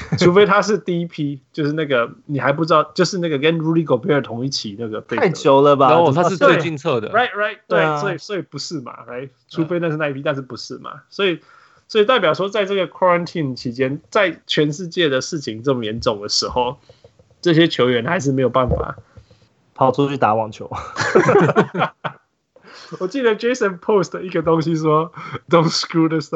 [0.18, 5.90] 除非他是第一批，就是那个你还不知道，就是那个跟 Rudy Gobert 同一起那个被太久了吧？
[5.90, 9.30] 然后他是最近测的，right right 对，啊、所以所以不是嘛，right？
[9.48, 11.02] 除非那是那一批，但是不是嘛？
[11.08, 11.40] 所以
[11.86, 16.78] 所以代表说，在这个 quarantine 期间，在全世界的事情这么严重的时候，
[17.40, 18.96] 这些球员还是没有办法
[19.74, 20.70] 跑出去打网球。
[23.00, 25.12] 我记得 Jason post 一个东西说
[25.50, 26.32] ，Don't screw this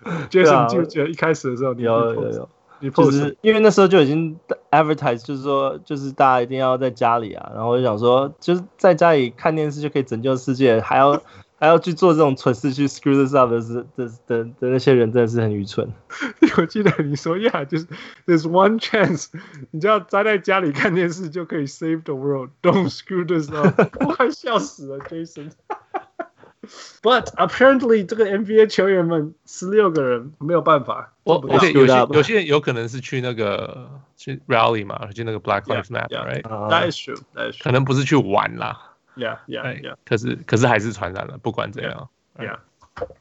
[0.04, 2.48] up，right？Jason 就觉得一开始的时候你，有有有，
[2.80, 4.38] 你就是因为那时候就已经
[4.70, 11.20] advertise，就是说，就是大家一定要在家里啊，然后我就想说，就是在家里看电视就可以拯救世界，还要
[11.60, 15.86] 还要去做这种蠢事去 screw this up 的是的的的那些人真的是很愚蠢。
[16.56, 17.86] 我记得你说呀，就是
[18.26, 19.26] there's one chance，
[19.70, 25.50] 你只要宅在家里看电视就可以 save the world，don't screw this up，我快笑死了，Jason。
[27.02, 31.14] But apparently，这个 NBA 球员们十六个人没有办法。
[31.24, 37.62] 我我有些有些人有可能是去那个去 rally 嘛，去那个 Black Lives Matter，right？That is true，That is true。
[37.62, 38.78] 可能不是去玩啦。
[39.16, 39.94] Yeah，yeah，yeah。
[40.04, 42.10] 可是可是还是传染了，不管怎样。
[42.38, 42.58] Yeah。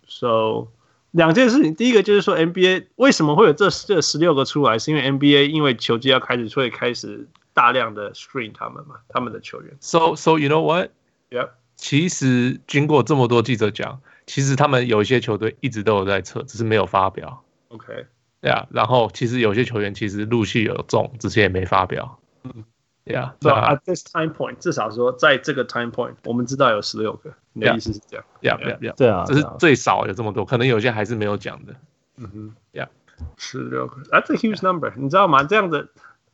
[0.06, 0.67] So
[1.12, 9.78] 两件事情，第一个就是说 NBA 为什么会有这这十六个出来，是因为 NBA 因为球季要开始，所以开始大量的 screen 他们嘛，他们的球员。
[9.80, 11.52] So so you know what？Yeah。
[11.81, 17.41] 其实经过这么多记者讲，其实他们有一些球队一直都有在测，只是没有发表。
[17.69, 18.05] OK，
[18.41, 18.67] 对啊。
[18.69, 22.19] 然后其实有些球员其实陆续有中，只是也没发表。
[22.43, 22.65] 嗯，
[23.05, 23.33] 对啊。
[23.39, 27.33] So at this time point，至少说在这个 time point，我们知道有十六个。
[27.53, 28.93] 你的意思是这样 yeah, yeah.
[28.95, 29.23] 对啊。
[29.25, 31.73] 这是最少有这么多，可能有些还是没有讲的。
[32.17, 32.89] 嗯哼，Yeah，
[33.37, 34.91] 十六个，That's a huge number。
[34.97, 35.43] 你知道吗？
[35.43, 35.89] 这样子，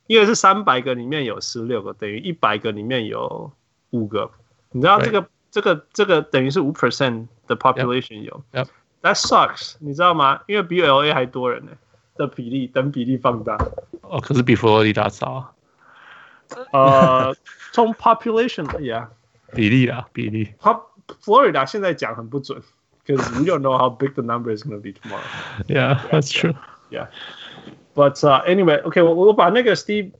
[0.08, 3.53] 因为是三百个里面有十六个，等于一百个里面有
[3.91, 4.31] 五个。
[4.71, 5.29] 你知道这个？
[5.56, 8.68] 这个这个等于是五 percent 的 population 有 yep, yep.
[9.02, 10.41] That sucks，你知道吗？
[10.48, 11.72] 因为比 LA 还多人呢，
[12.18, 13.56] 的比例等比例放大。
[14.02, 15.54] 哦，可是比佛罗里达少啊。
[16.74, 17.36] 呃，
[17.72, 19.10] 从 population 呀，
[19.54, 20.54] 比例啊，比例。
[20.60, 20.91] 佛
[21.22, 22.62] 佛罗里达现在讲很不准
[23.06, 25.24] ，because we don't know how big the number is going to be tomorrow.
[25.68, 26.54] Yeah, that's true.
[26.89, 27.08] Yeah,
[27.94, 28.15] but
[28.46, 30.12] anyway, OK，我我把那个 Steve。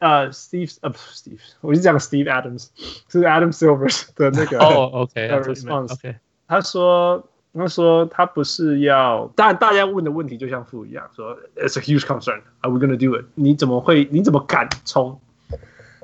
[0.00, 2.70] 呃、uh,，Steve，呃、uh,，Steve，我是讲 Steve Adams，
[3.08, 6.16] 是 Adam Silver 的那个哦，OK， 的 response，
[6.48, 7.24] 他说，
[7.54, 13.26] 他说他不是要，当然大家问的问题就像负一样，说 It's a huge concern，Are we gonna do it？
[13.36, 15.20] 你怎么会，你怎么敢冲？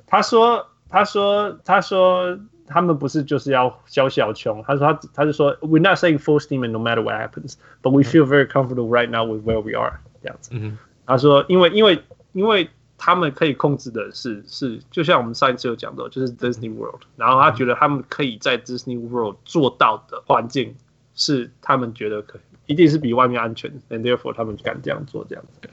[0.06, 8.86] 他说，他说，他说他们不是就是要小小穷，他说他他就说 We're not saying full steam and no matter what happens，but we feel very comfortable
[8.86, 10.50] right now with where we are，这样子。
[10.52, 12.00] 嗯、他说，因为因为
[12.34, 12.70] 因为。
[12.98, 17.02] 他们可以控制的是是，就像我们上一次有讲到，就是 Disney World。
[17.16, 20.74] 然后他觉得他们可以在 Disney World 做到的环境，
[21.14, 25.68] 是他们觉得可以，一定是比外面安全，and therefore 他们敢这样做这样子。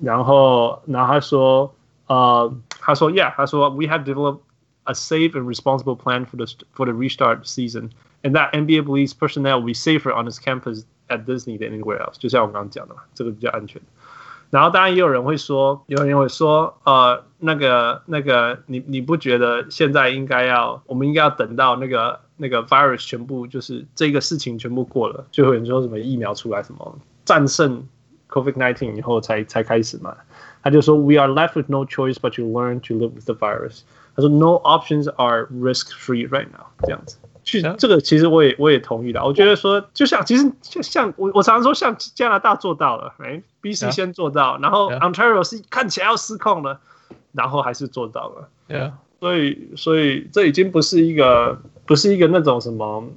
[0.00, 1.74] 然后，然后他说，
[2.06, 4.40] 呃，他说，Yeah，他说，We have developed
[4.84, 7.90] a safe and responsible plan for the for the restart season,
[8.22, 12.00] and that NBA believes personnel will be safer on its campus at Disney than anywhere
[12.00, 12.14] else。
[12.18, 13.80] 就像我刚刚讲的嘛，这个比较安全。
[14.49, 27.85] 然后当然也有人会说，有人会说，呃，那个那个，你你不觉得现在应该要，我们应该要等到那个那个 virus 全部就是这个事情全部过了，就会有人说什么疫苗出来，什么战胜
[28.29, 30.15] COVID-19 以后才才开始嘛？
[30.61, 33.81] 他就说，We are left with no choice but to learn to live with the virus。
[34.15, 36.65] 他说，No options are risk-free right now。
[36.83, 37.17] 这样子。
[37.45, 46.81] 去这个其实我也我也同意的，我觉得说就像其实就像我我常常说像加拿大做到了，哎，BC 先做到，然后 Ontario 是看起来要失控了，
[47.31, 53.07] 然后还是做到了，对啊，所以所以这已经不是一个不是一个那种什么，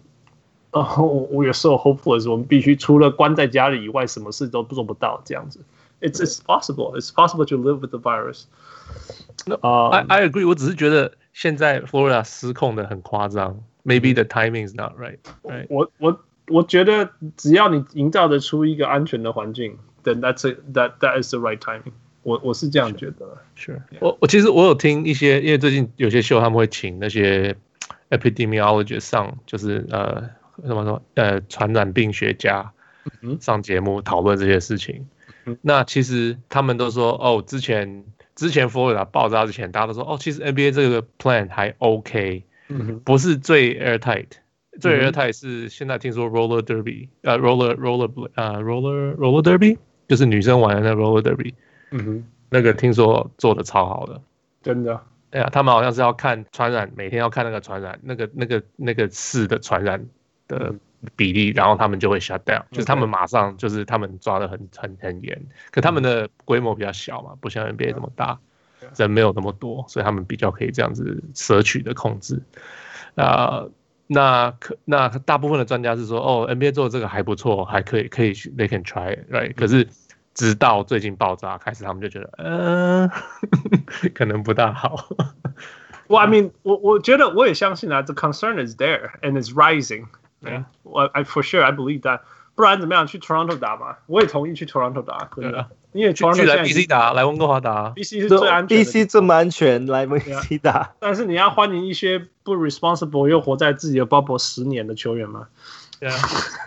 [0.72, 0.84] 哦
[1.32, 5.60] ，we're so hopeless，我们必须除了关在家里以外，什么事都做不到这样子。
[6.00, 6.96] It's it's possible.
[6.96, 8.44] It's possible to live with the virus.
[9.60, 10.46] 啊、uh,，I I agree。
[10.46, 13.58] 我只是觉得现在 Florida 失控的很夸张。
[13.88, 15.18] Maybe the timing is not right.
[15.42, 15.66] right?
[15.70, 21.92] 我我我觉得只要你营造得出一个安全的环境，then that's it, that that is the right timing.
[22.22, 23.38] 我我是这样觉得。
[23.54, 27.56] 是.我我其实我有听一些，因为最近有些秀他们会请那些
[28.10, 30.28] epidemiologist 上，就是呃
[30.66, 32.70] 什么什么呃传染病学家
[33.40, 35.08] 上节目讨论这些事情。
[35.62, 38.04] 那其实他们都说，哦，之前
[38.36, 42.44] 之前佛罗里达爆炸之前，大家都说，哦，其实 NBA 这个 plan 还 OK，
[43.04, 44.28] 不是最 airtight，
[44.80, 51.54] 最 airtight 是现在听说 roller derby，呃，roller roller 呃 roller roller derby，就是女生玩的那 roller derby，
[51.90, 54.20] 嗯哼，那个听说做的超好的，
[54.62, 55.00] 真的，
[55.30, 60.04] 对啊，他们好像是要看传染，每天要看那个传染，那个那个那个市的传染
[60.46, 60.74] 的。
[61.14, 68.36] 比例，然后他们就会 shut down，就是他们马上就是他们抓的很很很严，可他们的规模比较小嘛，不像 NBA 这么大，
[68.96, 72.42] 人没有那么多，所以他们比较可以这样子舍取的控制。
[73.14, 73.64] 啊，
[74.06, 79.54] 那可那大部分的专家是说，哦，NBA 做的这个还不错，还可以可以去，they can try it，right？
[79.54, 79.88] 可是
[80.34, 83.10] 直到最近爆炸开始，他们就觉得，嗯，
[84.14, 85.08] 可能不大好。
[86.06, 90.06] Well, I mean，我我觉得我也相信啊，the concern is there and it's rising。
[90.40, 92.20] Yeah，I for sure I believe that，
[92.58, 93.98] 不然怎么样去 Toronto 打嘛？
[94.06, 95.64] 我也同意去 Toronto 打，真的。
[95.92, 100.90] 因为 Toronto 来 BC 打，来温哥华打，BC 是最安全，BC 这么安全，来 BC 打。
[100.98, 105.46] 但是你要欢迎一些不 responsible 又活在自己的 bubble 十年的球员吗？
[106.00, 106.16] 对啊，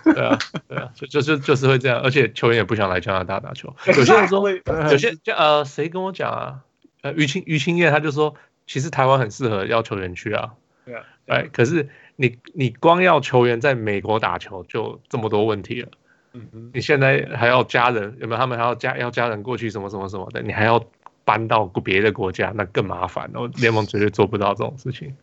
[0.05, 3.75] 对啊，对啊， 就就是就是会这样，而且球员也不想来加拿大打球。
[3.87, 6.59] 有些人说会，有些呃，谁跟我讲啊？
[7.01, 10.51] 呃，于清于清叶他就说，其实台湾很适合要球员去啊。
[10.85, 11.89] 对啊，哎，可是。
[12.21, 15.89] 你你光要球员在美国打球就这么多问题了，
[16.33, 18.37] 嗯嗯，你现在还要家人有没有？
[18.37, 20.83] 他们还要家要家人过去什么什么什么的，你还要
[21.25, 23.49] 搬到别的国家，那更麻烦了。
[23.57, 25.15] 联盟绝对做不到这种事情。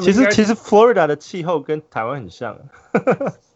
[0.00, 2.58] 其实其实 Florida 的气候跟台湾很像，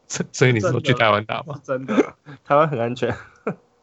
[0.07, 1.61] 所 以你说去台湾打吗？
[1.65, 3.13] 真的，台湾很安全，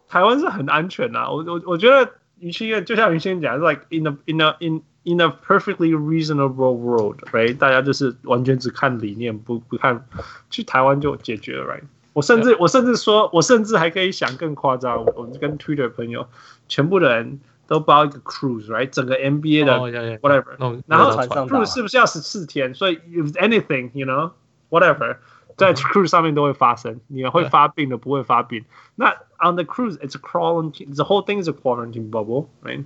[0.08, 1.30] 台湾是很安全啊。
[1.30, 7.57] 我我我觉得于心月就像于心讲，like in the in the in In a perfectly reasonable world, right？
[7.59, 10.07] 大家就是完全只看理念，不不看
[10.49, 11.83] 去台湾就解决了，right？
[12.13, 16.29] 我甚至我甚至说，我甚至还可以想更夸张，我们跟 Twitter 朋友
[16.69, 18.91] 全部的人都包一个 cruise，right？
[18.91, 19.77] 整个 NBA 的
[20.21, 21.11] whatever，然后
[21.49, 22.73] cruise 是不是要十四天？
[22.73, 25.17] 所以 if anything，you know，whatever，
[25.57, 28.65] 在 cruise 上面都会发生，你会发病的，不会发病。
[28.95, 29.09] 那
[29.41, 32.85] on the cruise，it's a quarantine，the whole thing is a quarantine bubble，right？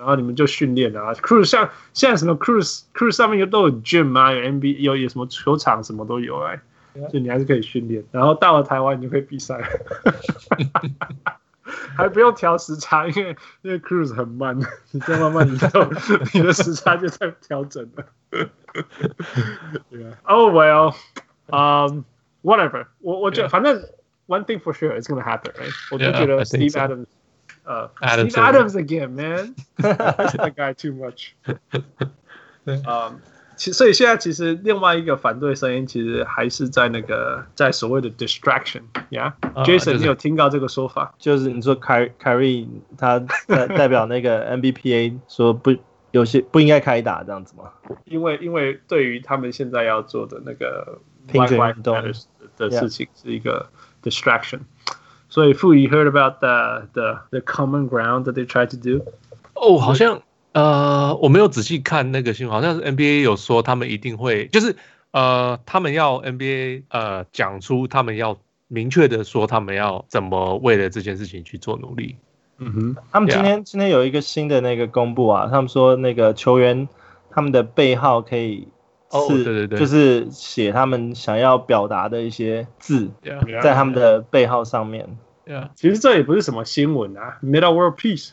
[0.00, 6.58] 然后你们就训练啊，cruise 像现在什么 cruise cruise 上面有都有 gym 啊，有 NBA 有有什么球场什么都有哎，
[6.94, 8.02] 所以你还是可以训练。
[8.10, 9.60] 然后到了台湾你就可以比赛，
[11.94, 14.58] 还不用调时差，因为因为 cruise 很慢，
[14.92, 15.86] 你再慢慢移动，
[16.32, 18.04] 你的时差就在调整了。
[19.90, 20.14] yeah.
[20.22, 20.94] Oh well,
[21.50, 22.04] um,
[22.42, 23.16] whatever 我。
[23.16, 23.84] 我我觉得反正
[24.26, 25.74] one thing for sure is gonna happen, right？
[25.92, 27.04] 我就觉得 Steve Adams。
[27.70, 29.54] Uh, Adams Adams again, man.
[29.78, 31.34] that guy too much.
[32.66, 33.20] 嗯，
[33.54, 41.14] 其所以现在其实另外一个反对声音，其实还是在那个在所谓的 distraction，yeah，Jason，、uh, 你有听到这个说法？
[41.18, 42.66] 就是你说凯凯瑞
[42.98, 45.76] 他代代表那个 NBPA 说不
[46.10, 47.70] 有些不应该开打这样子吗？
[48.04, 51.94] 因为因为对于他们现在要做的那个平权运动
[52.56, 53.68] 的事情是一个
[54.02, 54.60] distraction。
[55.30, 59.04] 所以傅，you heard about the the the common ground that they tried to do？
[59.54, 60.20] 哦，好像
[60.52, 64.74] 呃，我没有仔细看那个新闻，好像是 NBA 有说他们一定会，就是
[65.12, 72.16] 呃，他们要 NBA 呃讲出他们要明确的说他们要怎么为了这件事情去做努力。
[72.58, 73.62] 嗯哼，他们今天 Yeah.
[73.62, 76.88] 今天有一个新的那个公布啊，他们说那个球员
[77.30, 78.66] 他们的背号可以。
[79.10, 83.10] 哦，对对对，就是写他们想要表达的一些字，
[83.60, 85.18] 在他们的背号上面。
[85.44, 88.30] Yeah，其实这也不是什么新闻啊，Middle World Peace。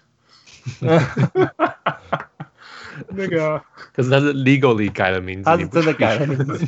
[3.10, 3.64] 那个，
[3.96, 6.60] 可是他是 legally 改了名字，他是真的改了名字。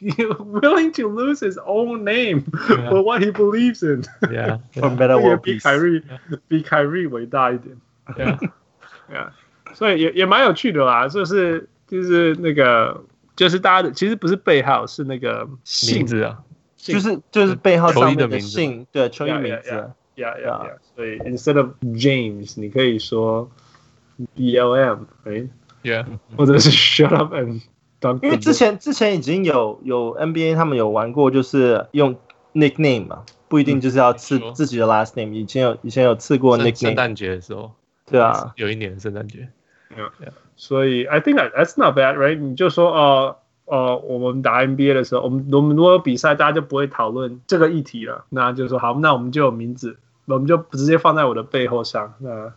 [0.00, 2.44] You willing to lose his own name
[2.88, 6.02] for what he believes in？Yeah，也比凯瑞
[6.46, 7.76] 比凯瑞伟大一点。
[8.16, 9.30] Yeah，
[9.74, 11.68] 所以也也蛮有趣的啦，就是。
[11.88, 13.02] 就是那个，
[13.34, 15.48] 就是大家的，其实不是背号，是那个
[15.90, 16.38] 名字啊，
[16.76, 19.70] 就是就是背号上面的姓，对，球衣名字
[20.16, 20.76] ，Yeah Yeah Yeah。
[20.94, 23.50] 所以 instead of James，你可以说
[24.36, 26.04] BLM，right？，Yeah，
[26.36, 27.62] 或者是 Shut up and
[28.00, 28.22] dunk。
[28.22, 32.16] 因为之前之前已经有有 NBA 他们有玩过，就是用
[32.52, 35.34] nickname 嘛，不一定就是要刺自己的 last name。
[35.34, 36.80] 以前有以前有刺过 nickname。
[36.80, 37.72] 圣诞节的时候，
[38.06, 39.48] 对啊，有一年圣诞节。
[39.96, 40.10] Yeah.
[40.20, 40.32] Yeah.
[40.56, 42.38] 所以 I think that that's not bad, right？
[42.38, 43.36] 你就说哦。
[43.36, 48.24] Uh, 呃，我们打 NBA 的时候，我们我们如果有比赛，大家就不会讨论这个议题了。
[48.30, 52.14] 那就说好，那我们就有名字，我们就直接放在我的背后上。
[52.16, 52.50] 那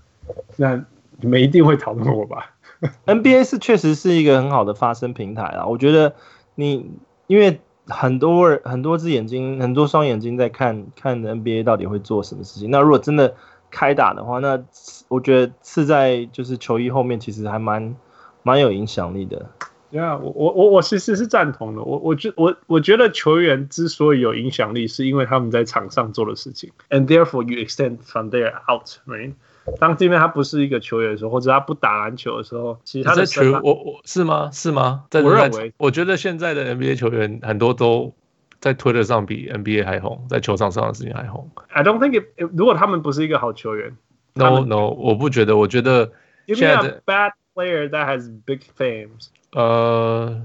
[0.55, 0.81] 那
[1.19, 2.51] 你们一定会讨论我吧？
[3.07, 5.65] NBA 是确实是一个很好的发声平台啊。
[5.65, 6.15] 我觉得
[6.55, 6.89] 你
[7.27, 12.71] 因为很多人很多只眼睛，很多双眼睛在看看 NBA 到底会做什么事情。
[12.71, 13.35] 那如果真的
[13.71, 14.61] 开打的话，那
[15.07, 17.95] 我觉得刺在就是球衣后面，其实还蛮
[18.43, 19.49] 蛮有影响力的。
[19.89, 21.81] 对啊，我我我我其实是赞同的。
[21.81, 26.69] 我我觉我我觉得球员之所以有影响力，是因为他们在场上做的事情。
[26.89, 29.33] And therefore you extend from there out, right？
[29.79, 34.49] 当今天他不是一个球员的时候，或者他不打篮球的时候，其实他的球我我是吗？
[34.53, 35.03] 是吗？
[35.11, 38.13] 我认为，我觉得现在的 NBA 球员很多都
[38.61, 41.49] 在 Twitter 上比 NBA 还红，在球场上的事情还红。
[41.69, 43.97] I don't think if, if 如果他们不是一个好球员
[44.35, 45.57] ，No No，我不觉得。
[45.57, 46.11] 我觉得
[46.47, 49.29] 现在的 bad player that has big fames。
[49.53, 50.41] 呃，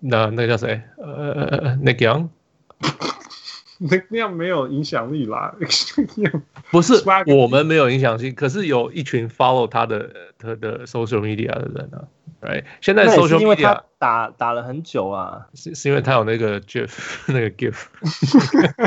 [0.00, 0.82] 那那个叫谁？
[0.96, 2.32] 呃，Nick Young，Nick
[4.08, 5.54] Young 没有影响力啦。
[6.70, 6.94] 不是
[7.26, 12.08] 我们没有影响力，可是有一群 follow 他的他的 social media 的人啊。
[12.40, 16.90] Right，现在 social media 因为他打打了很久啊，是是因为他有那个 GIF
[17.28, 17.84] 那个 GIF，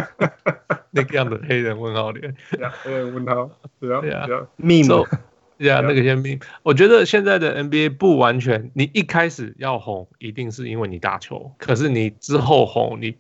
[0.92, 2.36] 那个样的黑人问号脸，
[2.84, 3.50] 黑人问号，
[3.80, 5.08] 对啊，对啊，meme。
[5.56, 13.16] 对啊，那个先命，我觉得现在的 NBA 不完全，你一开始要红，一定是因为你打球，可是你之后红，你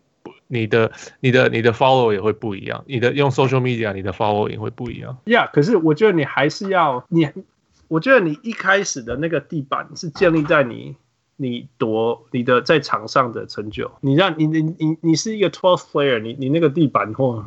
[0.47, 5.17] 你的你的你的 follow 也会不一样，你的用 social media，你的 follow 也会不一样。
[5.25, 7.29] Yeah，可是我觉得你还是要你，
[7.93, 10.95] 我觉得你一开始的那个地板是建立在你
[11.35, 17.45] 你夺你的在场上的成就，你让你你你你是一个 twelfth player，你你那个地板或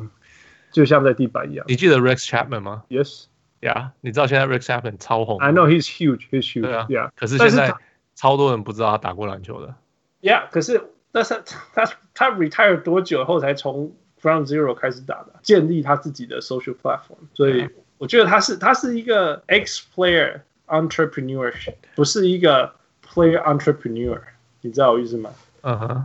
[0.71, 1.67] 就像在地板一样。
[1.67, 6.61] 你记得 Rex Chapman 吗？Yes，Yeah，，你知道现在 Rex Chapman 超红？I know he's huge, he's huge.
[6.61, 7.11] 对啊，Yeah。
[7.17, 7.75] 可是现在
[8.15, 9.75] 超多人不知道他打过篮球的。
[10.23, 10.81] Yeah，可是
[11.11, 11.43] 但是
[11.75, 15.41] 他他他 retire 多久后才从 Ground Zero 开始打的？
[15.43, 17.27] 建立他自己的 social platform。
[17.35, 17.69] 所以
[17.99, 22.73] 我觉得他是他是一个 ex player entrepreneurship，不是一个
[23.07, 24.21] player entrepreneur。
[24.61, 25.31] 你知道我意思吗？
[25.63, 26.05] 嗯哼。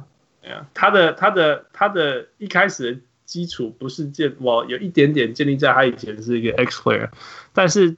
[0.74, 3.02] 他的他的他的一开始的。
[3.24, 7.10] 基础不是建，我有一点点建立在他以前是一个 X player，
[7.54, 7.96] 但是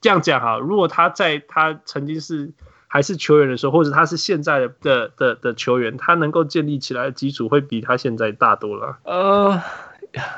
[0.00, 2.52] 这样讲哈，如果他在他曾经是
[2.86, 8.96] 还是球员的时候，或者他是现在的的的的球员，他能够建立起来的基础会比他现在大多了。
[9.02, 9.60] 呃、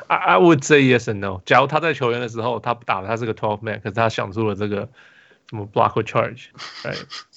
[0.06, 1.40] I would say yes and no。
[1.44, 4.88] 假如他在球员的时候，他打的他是个 twelve man，可是他想出了这个
[5.50, 6.46] 什么 block or charge，
[6.84, 6.92] 哎，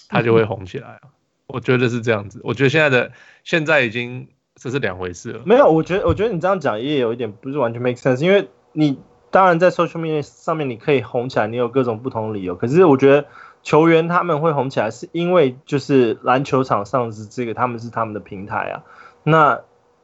[0.10, 1.00] 他就会红起来。
[1.48, 2.42] 我觉得是这样子。
[2.44, 3.12] 我觉得现在的
[3.44, 4.28] 现在已经。
[4.56, 5.42] 这是两回事了。
[5.44, 9.00] 没有，我觉得，我觉得你这样讲也有一点不是完全 make sense，因为你
[9.32, 12.54] 当然在 social media 上面你可以红起来，你有各种不同的理由。
[12.54, 13.26] 可是我觉得
[13.64, 18.84] 球员他们会红起来，是因为就是篮球场上是这个，他们是他们的平台啊。
[19.24, 19.62] 那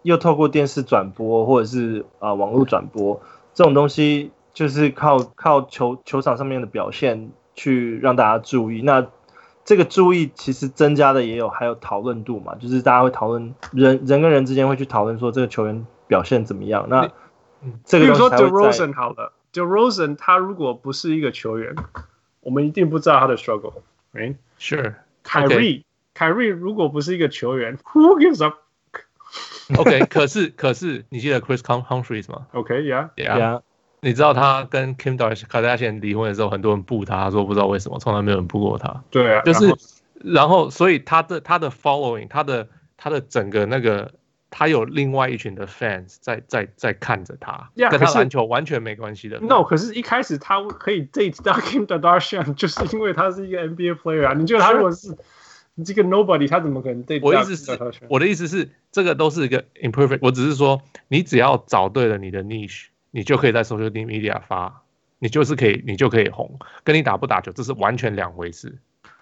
[0.08, 3.22] 又透过电视转播或者是啊、呃、网络转播
[3.54, 8.82] 这种东西，就是靠靠球球场上面的表现去让大家注意。
[8.82, 9.06] 那
[9.66, 16.86] 这个注意其实增加的也有，还有讨论度嘛，就是大家会讨论人人跟人之间会去讨论说这个球员表现怎么样。
[16.88, 17.12] 那
[17.84, 21.76] 这个比如说 DeRozan 好了，DeRozan 他如果不是一个球员，
[22.40, 23.74] 我们一定不知道他的 struggle。
[24.14, 24.94] 哎，Sure。
[25.26, 25.84] Kyrie，
[26.14, 28.42] 凯瑞如果不是一个球员，Who gives
[29.70, 33.62] up？OK，可是可是你记得 Chris Humphries 吗？OK，Yeah，Yeah。
[34.00, 39.04] 你知道他跟 Kim Kardashian 离婚的时候，很多人不他，他说不知道为什么，从来没有人不过他。
[39.10, 39.76] 对啊，就是，
[40.24, 44.12] 然后所以他的他的 following，他的他的整个那个，
[44.52, 49.40] 他有另外一群的 fans 在在在看着他，yeah, 跟他篮球完全没关系的。
[49.40, 54.34] No，可是一开始他可以 date 到 Kim Kardashian， 就是因为他是一个 NBA player 啊。
[54.34, 55.18] 你觉得他如果是
[55.84, 57.22] 这个 nobody，他怎么可能 date？
[57.22, 60.20] 我意思是，我的意思是，这个都是一个 imperfect。
[60.22, 62.88] 我只是说，你只要找对了你的 niche。
[63.10, 64.84] 你就可以在 social media 发，
[65.18, 68.78] 你就是可以，你就可以红，跟你打不打球，这是完全两回事。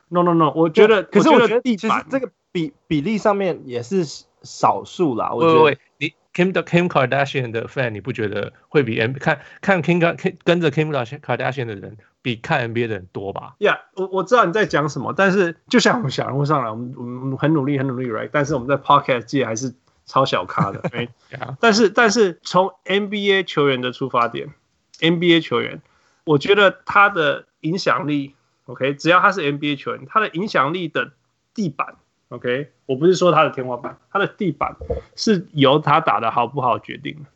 [0.09, 4.03] No No No，我觉得，可是我觉得其实这个比比例上面也是
[4.41, 5.33] 少数啦。
[5.33, 12.87] 喂喂喂，你 Kim 的 Kim Kardashian 的 fan，你不觉得会比 N 看看 Kim K 跟着 Kim Kardashian 的人比看 NBA
[12.87, 18.29] 的人多吧？Yeah，我我知道你在讲什么，但是就像我们小人物上来，我们我们很努力很努力，right？
[18.31, 19.73] 但是我们在 Podcast 界还是。
[20.07, 21.09] 超小咖的，哎，
[21.59, 24.53] 但是但是从 NBA 球员的出发点
[24.99, 25.81] ，NBA 球员，
[26.25, 28.35] 我觉得他的影响力
[28.65, 31.13] OK，只要他是 NBA 球员，他的影响力的
[31.55, 31.95] 地板
[32.29, 34.75] ，OK，我不是说他的天花板，他的地板
[35.15, 37.29] 是由他打的好不好决定的。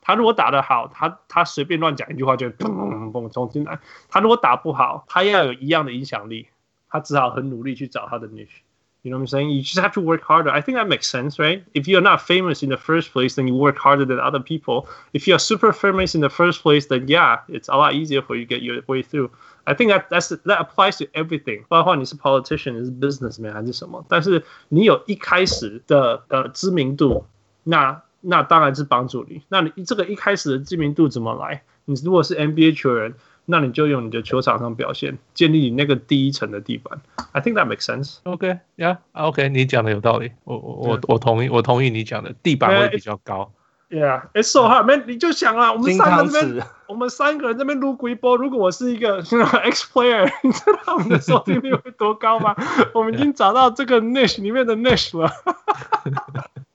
[0.00, 3.78] 他如果打得好，他他随便乱讲一句话就砰砰砰冲进来。
[4.08, 6.48] 他如果打不好，他要有一样的影响力，
[6.88, 8.60] 他只好很努力去找他的 niche。
[9.05, 9.49] You know what I'm saying?
[9.49, 10.51] You just have to work harder.
[10.51, 11.63] I think that makes sense, right?
[11.73, 14.87] If you're not famous in the first place, then you work harder than other people.
[15.13, 18.35] If you're super famous in the first place, then yeah, it's a lot easier for
[18.35, 19.31] you to get your way through.
[19.65, 21.65] I think that that's that applies to everything.
[21.67, 27.25] 包括你是 politician, 你是 businessman 还是什么，但是你有一开始的呃知名度，
[27.63, 29.41] 那那当然是帮助你。
[29.49, 31.63] 那你这个一开始的知名度怎么来？
[31.85, 33.15] 你如果是 NBA 球员。
[33.46, 37.00] 那你就用你的球场上表现，建立你那个第一层的地板。
[37.32, 38.18] I think that makes sense.
[38.24, 40.32] OK, yeah, OK，你讲的有道理。
[40.44, 43.52] 我我我我同意，我同意你讲的，地板会比较高。
[43.88, 45.04] Yeah, it's so hard, man.
[45.06, 48.36] 你就想啊，我们三个人这边，我们三个人这边撸龟波。
[48.36, 52.56] 如果我是一个 X player， 你知道我们的收听率会多高吗？
[52.92, 55.30] 我们已经 找到这个 niche 里面的 niche 了。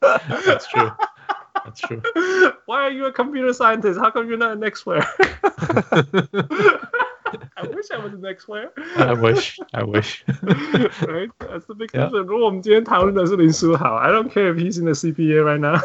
[0.00, 0.90] That's true.
[1.65, 2.01] That's true.
[2.65, 3.99] Why are you a computer scientist?
[3.99, 5.03] How come you're not an X player?
[7.57, 8.71] I wish I was an X player.
[8.95, 9.59] I wish.
[9.73, 10.23] I wish.
[11.07, 11.29] right?
[11.39, 12.23] That's the big question.
[12.25, 15.79] 如果我们今天讨论的是林书豪，I don't care if he's in the CPA right now.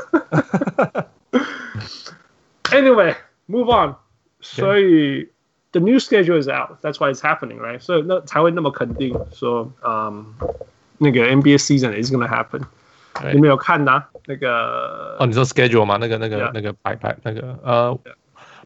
[2.70, 3.16] anyway,
[3.48, 3.96] move on.
[4.40, 5.28] 所以
[5.72, 6.80] the new schedule is out.
[6.82, 7.80] That's why it's happening, right?
[7.80, 10.34] 所以那才会那么肯定说，嗯，
[10.98, 12.62] 那个 NBA season is going to happen.
[13.33, 14.03] 你没有看呐？
[14.25, 15.97] 那个哦，你说 schedule 吗？
[15.99, 17.99] 那个、那个、那个排排那个呃，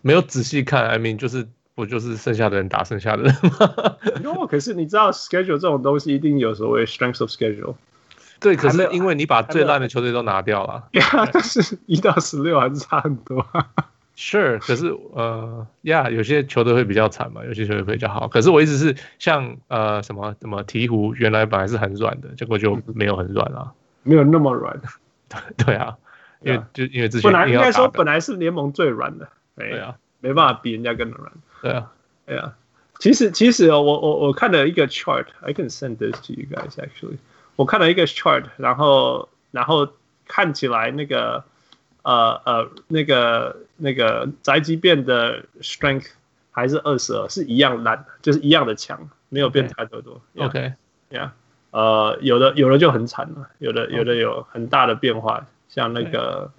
[0.02, 0.88] 没有仔细看。
[0.88, 7.76] I mean，就是不就是剩下的人打剩下的人吗？No，可是你知道 schedule 这种东西一定有所谓 strength of schedule。
[8.40, 10.84] 对，可是因为你把最烂的球队都拿掉了，
[11.44, 13.46] 是一到十六还是差很多。
[14.18, 18.28] Sure，可是呃，呀，有些球队会比较惨嘛，有些球队会比较好。
[18.28, 23.72] 可是我一直是，像呃什么什么鹈鹕，原来本来是很软的，结果就没有很软了。
[24.04, 24.80] 没有那么软，
[25.58, 25.98] 对啊，
[26.42, 31.32] 因为就因为之前本来应该说本来是联盟最软的，对啊，没办法比人家更软，
[31.62, 31.92] 对啊，
[32.26, 32.56] 对啊。
[33.00, 37.18] 其实其实哦，我我我看了一个 chart，I can send this to you guys actually。
[37.56, 39.88] 我看了一个 chart，然后然后
[40.28, 41.44] 看起来那个
[42.04, 46.10] 呃呃那个那个宅急便的 strength
[46.52, 50.22] 还是二十二，是一样烂，就是一样的强，没有变太多多。
[50.38, 51.32] OK，yeah。
[51.72, 56.52] 呃，有的有的就很惨了，有的有的有很大的变化，像那个，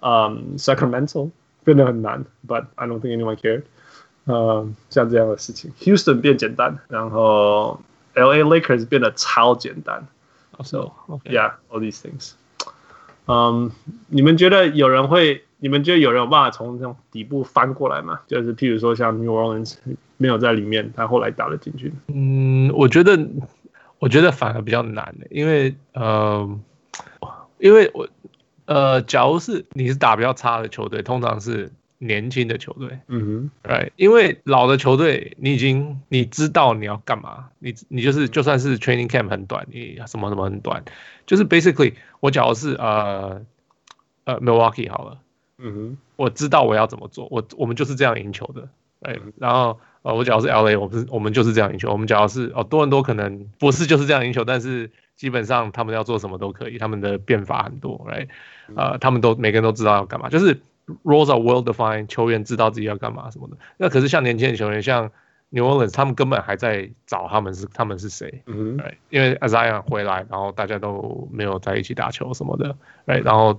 [0.00, 1.30] 嗯，Sacramento
[1.64, 3.62] 变得很难，but I don't think anyone cared。
[4.24, 7.82] 呃，像这样的事情，Houston 变简单，然后
[8.14, 10.06] LA Lakers 变得超简单。
[10.62, 10.92] So
[11.24, 12.32] yeah，all these things。
[13.26, 13.70] 嗯，
[14.08, 15.44] 你们觉得有人会？
[15.58, 18.20] 你们觉得有人有办法从这种底部翻过来吗？
[18.26, 19.76] 就是譬如说像 New Orleans
[20.16, 21.92] 没有在里面，他后来打了进去。
[22.08, 23.18] 嗯，我觉得。
[23.98, 26.60] 我觉得反而比较难的，因为呃，
[27.58, 28.08] 因为我
[28.66, 40.84] 呃，假如是你是打比较差的球队，通常是年轻的球队，嗯哼，right，因为老的球队你已经你知道你要干嘛，你你就是就算是 training camp 很短，你什么什么很短，
[41.24, 43.40] 就是 basically 我假如是呃
[44.24, 45.18] 呃 Milwaukee 好了，
[45.58, 48.68] 嗯哼，我知道我要怎么做，我我们就是这样赢球的，
[49.00, 49.78] 哎，然后。
[50.04, 51.90] 呃，我假如是 LA，我们是，我们就是这样赢球。
[51.90, 58.28] 我们假如是哦，多伦多可能不是就是这样赢球，但是基本上他们要做什么都可以，他们的变法很多，right？
[58.76, 60.60] 呃，他们都每个人都知道要干嘛，就是
[61.04, 63.56] roles are well defined，球员知道自己要干嘛什么的。
[63.78, 65.10] 那可是像年轻的球员，像
[65.48, 68.96] New Orleans，他们根本还在找他们是他们是谁，嗯，right？
[69.08, 72.76] 因为 Azian 回来，然后大家都没有在一起打球什么的
[73.06, 73.24] ，right？
[73.24, 73.58] 然后。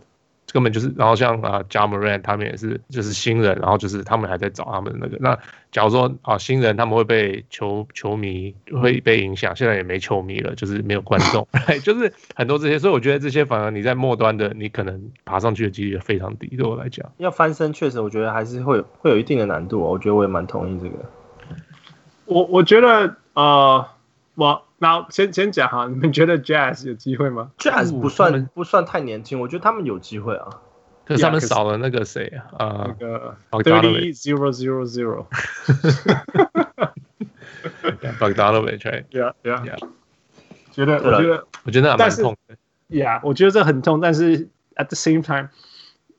[0.55, 5.17] 根本就是，然后像啊，Ja Morant 他们也是，就是新人，然后就是他们还在找他们那个。
[5.19, 5.37] 那
[5.69, 11.45] 假如说啊，新人他们会被球球迷会被影响，现在也没球迷了，就是没有观众，
[11.83, 12.79] 就是很多这些。
[12.79, 16.47] 所以我觉得这些反而你在末端的，你可能爬上去的几率非常低。
[16.55, 19.81] 对我来讲，要翻身确实我觉得还是会有会有一定的难度。
[19.81, 20.95] 我觉得我也蛮同意这个。
[22.27, 23.85] 我我觉得呃，
[24.35, 24.64] 我。
[24.77, 30.49] 那先先讲哈，你们觉得 Jazz 有机会吗？Jazz 不算不算太年轻，我觉得他们有机会啊。
[31.05, 32.25] 可是他们少了那个谁
[32.57, 32.87] 啊？
[32.87, 35.27] 那个 Thirty Zero Zero Zero。
[38.19, 39.77] Bogdanovic，Yeah Yeah。
[40.71, 42.57] 觉得我觉得我觉得还蛮痛的。
[42.89, 45.49] Yeah，我觉得这很痛，但是 at the same time。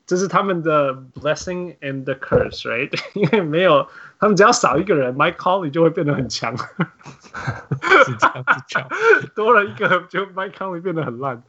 [0.05, 2.91] 这是他们的 blessing and the curse，right？
[3.13, 3.87] 因为没有
[4.19, 6.55] 他们，只要少一个人，Mike Conley 就会变得很强。
[6.57, 8.89] 是这样子讲，
[9.35, 11.41] 多了一个，就 Mike Conley 变得很烂。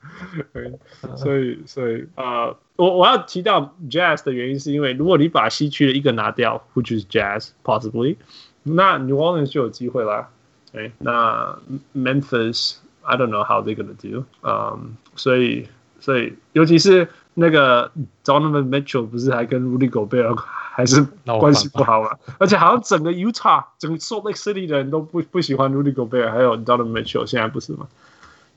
[1.16, 8.16] 所以，所以，呃，我我要提到 Jazz 的原因，是因为如果你把西区的一个拿掉，which is Jazz possibly，
[8.62, 10.28] 那 New Orleans 就有机会啦。
[10.70, 11.58] 对，那
[11.94, 17.08] Memphis I don't know how they're gonna do，嗯，所以所以尤其是
[17.39, 17.91] 那个
[18.25, 22.17] Donovan Mitchell 不是还跟 Rudy Gobert 还是关系不好嘛？
[22.39, 27.87] 而且好像整个 Utah 整个 Salt Lake City 的人都不不喜欢 Rudy Gobert，还有 Donovan Mitchell 现在不是吗？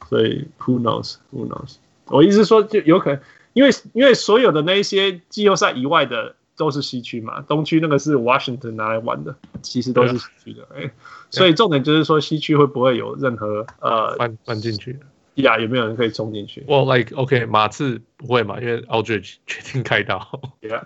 [0.08, 1.76] 所以 Who knows？Who knows？
[2.06, 3.20] 我意思说就有可能，
[3.52, 6.34] 因为因为所有的那一些季后赛以外的。
[6.56, 10.90] 都是西区嘛，东区那个是 Washington 拿来玩的，其实都是西区的，哎，
[11.30, 15.00] 所以重点就是说西区会不会有任何呃搬搬进去？
[15.34, 16.64] 呀，有没有人可以冲进去？
[16.66, 20.18] 我 like OK 马刺不会嘛，因为 Aldridge 决定开刀。
[20.60, 20.82] Yeah，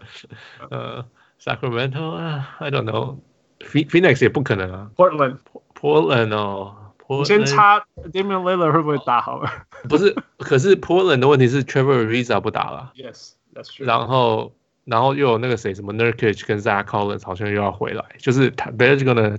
[0.71, 1.07] 呃
[1.41, 4.91] ，Sacramento 啊，I don't know，Phoenix 也不可能啊。
[4.97, 6.77] Portland，Portland 哦，
[7.09, 7.81] 你先插
[8.13, 9.51] Damian Lillard 会不会打好了？
[9.89, 12.93] 不是，可是 Portland 的问题是 Trevor Ariza 不打了。
[12.97, 13.85] Yes，that's true。
[13.85, 14.53] 然后。
[14.87, 19.39] 然后又有那个谁，什么 Nurkic 跟 Zach Collins 好像又要回来，就是他 Belgium 呢，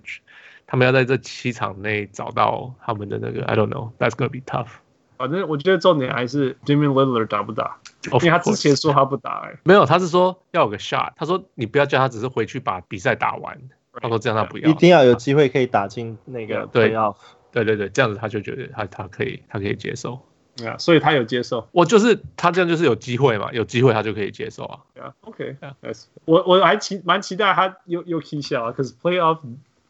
[0.66, 4.70] 他们要在这七场内找到他们的那个 I don't know，that's gonna be tough。
[5.18, 7.78] 反正我觉得重点还是 Damian Lillard 打不打
[8.12, 13.58] ，of 因为他之前说他不打、欸，哎，没有，他是说要有个 shot，他说你不要叫他只是回去把比赛打完
[13.94, 17.16] ，right, 他说这样他不要，一定要有机会可以打进那个 playoff，
[17.52, 20.20] 对对对，这样子他就觉得他他可以他可以接受。
[20.58, 21.68] 对啊，所以他有接受。
[21.74, 24.80] 我就是他这样就是有机会嘛，有机会他就可以接受啊。
[24.94, 29.40] 对啊，OK，Yes，我我还期蛮期待他又又踢下啊，可是 Playoff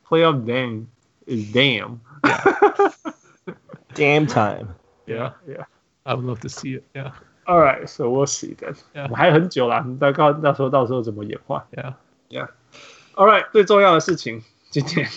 [0.07, 0.87] Playoff Damn
[1.27, 1.99] is Damn
[3.93, 4.69] Damn time。
[5.06, 8.76] Yeah，Yeah，I would love to see it。Yeah，All right，so we'll see that。
[8.94, 11.66] 我们还有很久啦，大概到时候到时候怎么演化？
[11.72, 15.08] Yeah，Yeah，All right，最重要的事情，今天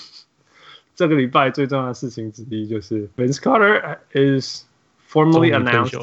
[0.95, 4.65] 这个礼拜最重要的事情之一就是 Vince Carter is
[5.07, 5.95] formally announced.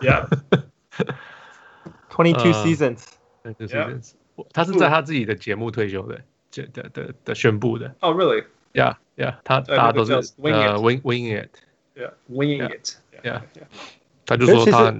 [0.00, 0.28] Yeah,
[2.10, 3.04] twenty-two seasons.
[3.44, 4.14] Twenty-two seasons.
[4.52, 6.20] 他是在他自己的节目退休的，
[6.50, 7.94] 的的的的宣布的。
[8.00, 8.44] Oh, really?
[8.74, 9.36] Yeah, yeah.
[9.44, 11.50] 他大家都是呃 wing wing it.
[11.94, 12.96] Yeah, wing it.
[13.23, 13.41] Yeah.
[14.25, 14.95] 他就说他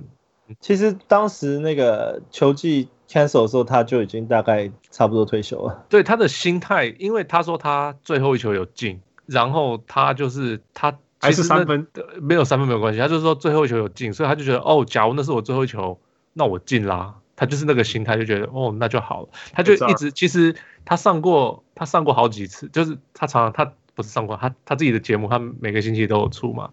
[0.59, 5.85] 其实当时那个球季 cancel 的时候，他就已经大概差不多退休了。
[5.89, 10.97] 对他的心态，因为他说他最后一球有进，然后他就是他。
[11.23, 11.85] 还是三分，
[12.19, 15.99] 没有三分没有关系，他就是说最后一球有进，所以他就觉得哦，假如那是我最后一球，
[16.33, 17.13] 那我进啦。
[17.35, 19.29] 他就是那个心态，就觉得哦，那就好了。
[19.53, 26.69] 他就一直其实他上过他上过好几次，就是他常常他不是上过他他自己的节目，他每个星期都有出嘛。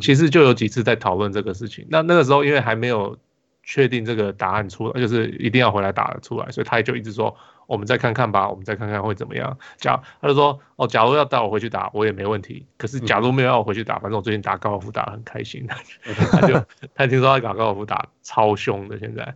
[0.00, 1.86] 其实就有几次在讨论这个事情。
[1.90, 3.18] 那那个时候因为还没有
[3.62, 7.36] 确定这个答案出来，就是一定要回来打出来，所以他也就一直说。
[7.66, 9.56] 我们再看看吧，我们再看看会怎么样。
[9.78, 12.66] 假他就说哦，假如要带我回去打，我也没问题。
[12.76, 15.66] 可是假如没有要我回去打，反正我最近打高尔夫打得很开心。
[16.30, 16.62] 他就
[16.94, 19.34] 他听说他打高尔夫打超凶的现在，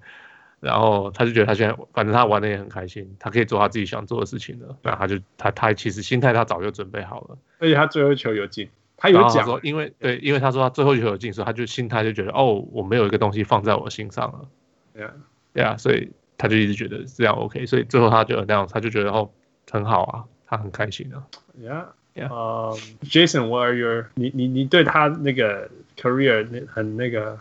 [0.61, 4.77] 然后他就觉得他现在反正他玩的也很开心，他可以做他自己想做的事情了。
[4.83, 14.49] 那他就他他其实心态他早就准备好了，而且他最后一球有进，他有讲说，因为对，因为他说他最后一球有进，所以他就心态就觉得哦，我没有一个东西放在我心上了。
[14.95, 15.13] 对啊，
[15.53, 16.11] 对啊，所以。
[16.41, 19.29] 他就一直觉得这样 OK，所以最后他就那样，他就觉得哦
[19.69, 21.27] 很好啊，他很开心啊。
[21.61, 22.33] Yeah，Yeah。
[22.33, 27.41] 呃，Jason，What are your 你你你对他那个 career 那很那个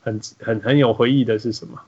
[0.00, 1.78] 很很很有回忆的是什么？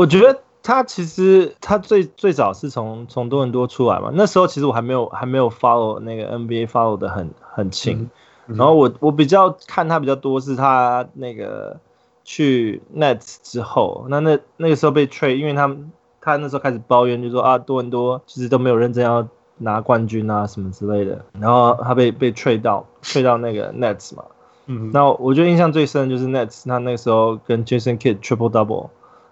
[0.00, 7.98] 我觉得他其实他最最早是从从多伦多出来嘛，那时候其实我还没有还没有 follow 那个 NBA follow 的很很勤，
[8.46, 11.78] 嗯嗯、然后我我比较看他比较多是他那个。
[12.22, 15.90] 去 Nets 之后，那那那个时候被 trade，因为他们
[16.20, 19.26] 他那时候开始抱怨，就说啊多伦多其实都没有认真要
[19.56, 24.22] 拿冠军啊什么之类的，然后他被被 trade 到 trade 到那个 Nets 嘛，
[24.66, 28.90] 嗯，那我觉得印象最深的就是 Nets，他那个时候跟 Jason Kidd triple double，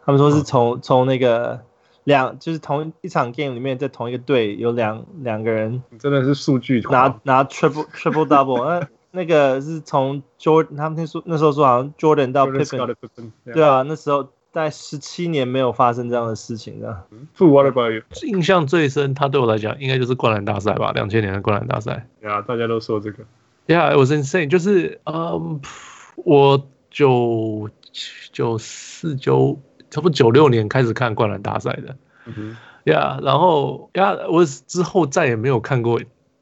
[0.09, 1.61] 他们说是从从、哦、那个
[2.05, 8.65] 两就是同一场 game 里面在同一个队有两两个人，真的是数据拿拿 triple triple double。
[8.65, 12.95] 那那个是从 Jordan，他们听说那时候说好像 Jordan 到 Pippen，
[13.53, 17.05] 对啊，那时候在十七年没有发生这样的事情的。
[17.37, 18.01] What about you？
[18.23, 22.09] 印象最深，他对我来讲应该就是灌篮大赛吧，两千年的灌篮大赛。
[22.23, 23.25] 对啊，大家都说这个。
[23.67, 25.61] Yeah，it was insane，就是嗯，
[26.17, 27.69] 我九
[28.33, 31.97] 九四九差不多九六年开始看灌篮大赛的。
[32.26, 32.57] 嗯哼。
[32.84, 36.01] Yeah，然后 Yeah，我之后再也没有看过。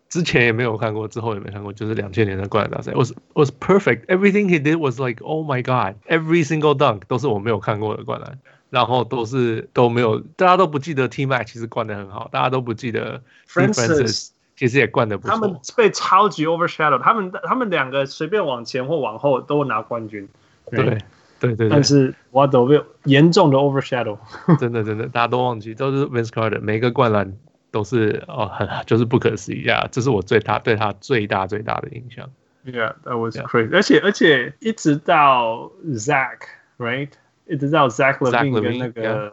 [0.08, 4.06] 之前也没有看过，之后也没看过，就是两千年的灌篮大赛，was was perfect.
[4.06, 8.38] Everything he did was like, oh my god, every single dunk 都是我没有看过的灌篮，
[8.70, 15.34] 然后都是都没有，大家都不记得 T-Mac 其实灌得很好，大家都不记得 Francis 其实也灌得不错。
[15.34, 20.28] 他们被超级 overshadow，他们他们两个随便往前或往后都拿冠军。
[20.70, 20.98] 对
[21.40, 24.18] 对对，对，但是 What 都被严重的 overshadow，
[24.58, 27.36] 真的真的大家都忘记，都是 Vince Carter 每个灌篮。
[27.72, 29.86] 都是哦，很就是不可思议啊！
[29.92, 32.26] 这是我最大对他最大最大的印象。
[32.64, 33.68] Yeah, that was crazy.
[33.74, 37.10] 而且而且一直到 Zach，right？
[37.46, 39.32] 一直到 Zach Levine 跟那个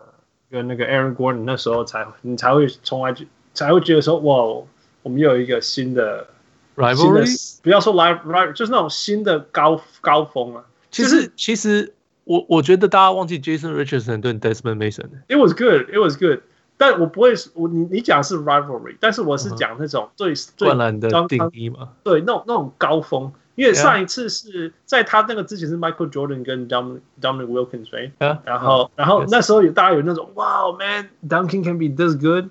[0.51, 3.24] 跟那个 Aaron Gordon 那时候才你才会从来就
[3.54, 4.66] 才会觉得说哇，
[5.04, 6.28] 我们又有一个新的
[6.76, 10.66] rivalry，不要说 live rivalry，就是那种新的高高峰啊。
[10.93, 11.95] 其实其实
[12.25, 16.41] 我我觉得大家忘记 Jason Richardson 对 Desmond Mason。It was good, it was good。
[16.77, 21.89] 但我不会，我你你讲的是 rivalry，但是我是讲那种最最灌篮的定义嘛？
[22.05, 23.33] 对，那种那种高峰。
[23.57, 28.12] 因为上一次是在他那个之前是 Michael Jordan 跟 Dominic Dominic Wilkins，right？
[28.45, 32.51] 然后然后那时候有大家有那种哇，man，Duncan can be this good。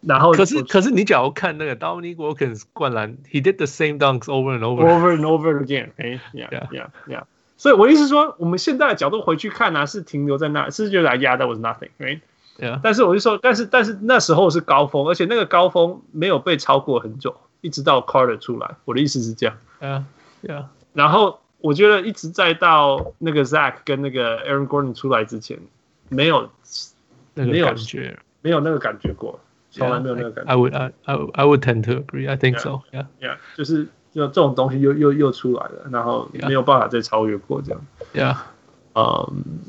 [0.00, 6.48] 然后可是可是你假如看那个 Dominic Wilkins 灌篮，he did the same dunks over and over over and over again，哎，yeah
[6.70, 7.24] yeah yeah。
[7.61, 12.19] 所以我意思是说，我们现在的角度回去看呢，是停留在那，是觉得 yeah that was nothing，right？
[12.81, 18.77] 但是我就说，但是但是那时候是高峰，而且那个高峰没有被超过很久，一直到 Carter 出来。
[18.83, 19.55] 我的意思是这样。
[19.79, 20.03] 嗯
[20.41, 20.65] ，Yeah。
[20.93, 25.59] 然后我觉得一直在到那个 Zach 跟那个 Aaron Gordon 出来之前，
[26.09, 26.49] 没有
[27.35, 29.39] 那个感觉，没有那个感觉过，
[29.69, 30.51] 从来没有那个感觉。
[30.51, 32.27] I would I I I would tend to agree.
[32.27, 32.81] I think so.
[32.91, 33.05] Yeah.
[33.21, 33.37] Yeah.
[33.55, 37.81] 就是就这种东西又又又出来了，然后没有办法再超越过这样。
[38.13, 38.37] Yeah.
[38.93, 39.59] 嗯。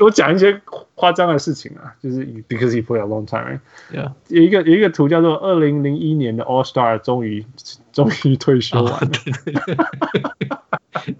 [0.00, 0.60] 我讲一些
[0.94, 7.44] 夸张的事情啊，就是 because he played a long time，yeah，有一个有一个图叫做二零零一年的 All Star 终于
[7.92, 9.10] 终于退休完了，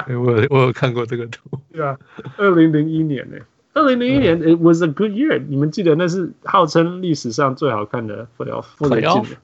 [0.16, 1.98] 我我有看过这个图，对啊，
[2.36, 3.36] 二零零一年呢。
[3.75, 5.43] 二零零一年，It was a good year。
[5.47, 8.65] 你们记得那是号称历史上最好看的 playoff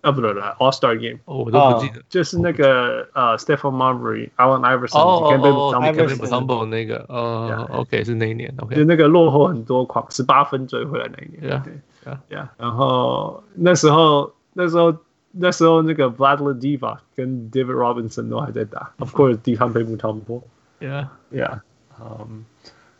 [0.04, 1.20] 啊，不对不对，All Star Game。
[1.26, 14.96] 我都不记得，就是那个呃，Stephon Marbury、Allen Iverson、Kevin Mutombo 那个，呃，OK 是那一年，OK，就那个落后很多，狂十八分追回来那一年，对，对，然后那时候那时候
[15.32, 21.62] 那时候那个 Vlade Divac 跟 David Robinson 都还在打，Of course，Dikembe Mutombo，Yeah，Yeah，
[22.00, 22.46] 嗯。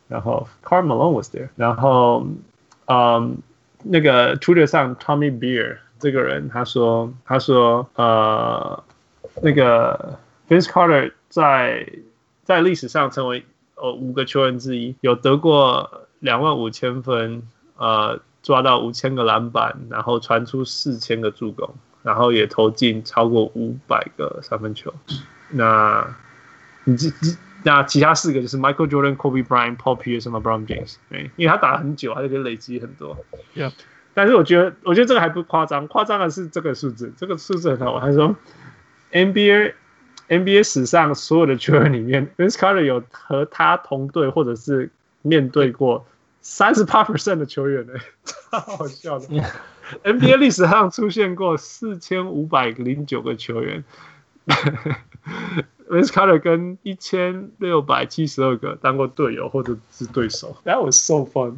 [0.07, 2.27] 然后，Carl Malone was there，然后，
[2.87, 3.39] 嗯，
[3.83, 8.85] 那个 Twitter 上 Tommy Beer 这个人他说他说呃
[9.41, 11.89] 那个 Vince Carter 在
[12.45, 13.45] 在历史上成为
[13.77, 17.43] 呃五个球员之一，有得过两万五千分，
[17.79, 24.93] 呃抓到五千个篮板，然后传出四千个助攻，然后也投进超过五百个三分球。
[25.49, 26.07] 那
[26.85, 27.35] 你这这。
[27.65, 33.17] 那其他四个就是 Michael Jordan、Kobe Bryant、Paul Pierce 什么 LeBron James，对，因为他打了很久，他就可以累积很多。
[33.57, 33.73] Yeah.
[34.13, 38.03] 但是我觉得，我觉得这个还不夸张，夸张的是这个数字，这个数字很好玩。
[38.03, 38.37] 他说
[39.11, 39.73] ，NBA
[40.29, 44.91] NBA 史上所有的球员里面，Vince Carter 有和他同队或者是
[45.23, 46.07] 面对过
[46.43, 47.95] 三十八 percent 的球员呢，
[48.25, 49.27] 超好笑的。
[50.05, 53.83] NBA 历史上出现过四千五百零九个球员。
[55.89, 61.57] Vince Carter 跟一千六百七十二个当过队友或者是对手，That was so fun。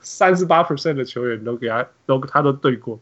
[0.00, 2.98] 三十八 percent 的球员都给他都他都对过。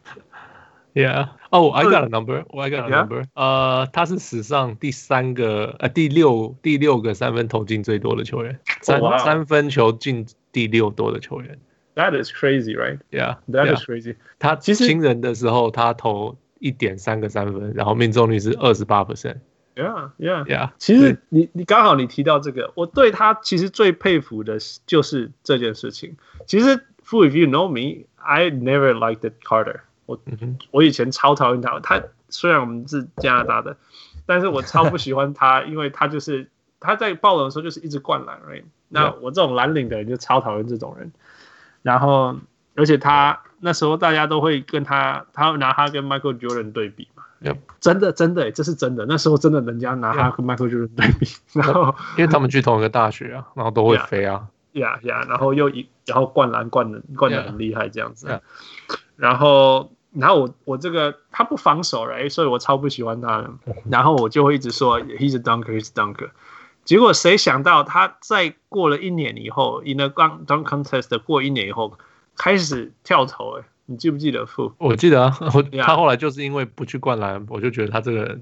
[0.93, 3.23] Yeah，哦、oh,，I got a number，I got a number。
[3.33, 9.19] 呃，他是史上第三个呃第六第六个三分投进最多的球员，三、oh, wow.
[9.19, 11.57] 三分球进第六多的球员。
[11.95, 12.99] That is crazy, right?
[13.09, 13.37] Yeah.
[13.47, 14.15] is crazy。
[14.37, 19.37] 他新人的时候他投一点三个三分，然后命中率是二十八 percent。
[19.75, 20.69] Yeah, yeah, yeah.
[20.77, 26.17] 其实你你刚好你提到这个，我对他其实最佩服的就是这件事情。
[26.45, 30.19] 其实，Fu, if you know me, I never liked Carter 我。
[30.25, 30.37] 我
[30.71, 31.79] 我以前超讨厌他。
[31.79, 33.77] 他虽然我们是加拿大的，
[34.25, 36.49] 但是我超不喜欢他，因为他就是
[36.79, 38.63] 他在爆冷的时候就是一直灌篮，right？
[38.89, 41.11] 那我这种蓝领的人就超讨厌这种人。
[41.81, 42.35] 然后，
[42.75, 47.23] 而且他那时候大家都会跟他，他会拿他跟 Michael Jordan 对比嘛。
[47.43, 47.57] Yep.
[47.79, 49.05] 真的，真的，这是真的。
[49.07, 58.27] 那时候真的，人家拿他跟 Michael Jordan 对比，然后因为他们去同一个大学啊，然后都会飞啊，呀呀，然后又一，然后灌篮灌的灌的很厉害这样子。
[58.27, 58.41] Yeah.
[59.15, 62.29] 然后，然后我我这个他不防守，right?
[62.29, 63.49] 所以我超不喜欢他的。
[63.89, 66.29] 然后我就会一直说 He's a dunker, he's a dunker。
[66.83, 71.97] 结果谁想到他在过了一年以后，in a dunk contest 过一年以后
[72.37, 73.63] 开始跳投，哎。
[73.87, 74.71] 你记不记得傅？
[74.77, 78.39] 我记得啊， 我他后来就是因为不去灌篮，我就觉得他这个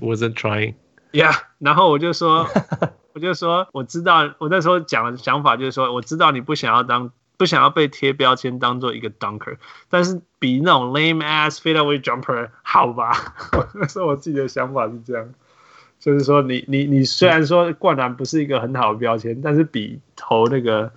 [0.00, 0.74] wasn't trying。
[1.12, 2.48] Yeah，然后我就说，
[3.14, 9.58] 我就说，我知道，我那时候讲的想法就是说，我知道你不想要当，不想要被贴标签当做一个 dunker，
[9.88, 13.12] 但是比那种 lame ass fadeaway jumper 好吧？
[13.78, 15.32] 那时候我自己的想法是这样，
[16.00, 20.90] 就是说你，你你你虽然说灌篮不是一个很好的标签，但是比投那个。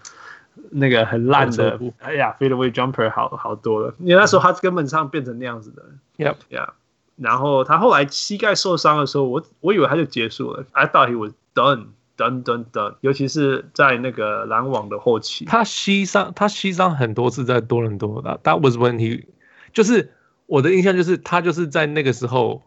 [0.70, 3.93] 那个很烂的，哎呀，fadeaway jumper 好好多了。
[3.99, 5.84] 因为那时候他根本上变成那样子的
[6.18, 6.68] ，，Yeah，。
[7.16, 11.88] 然后他后来膝盖受伤的时候，我我以为他就结束了，I thought he was done
[12.18, 12.95] done done done。
[13.02, 18.39] 尤其是在那个篮网的后期，他膝伤，他膝伤很多次在多伦多的。
[18.43, 19.26] That was when he，
[19.74, 20.12] 就是
[20.47, 22.62] 我的印象就是他就是在那个时候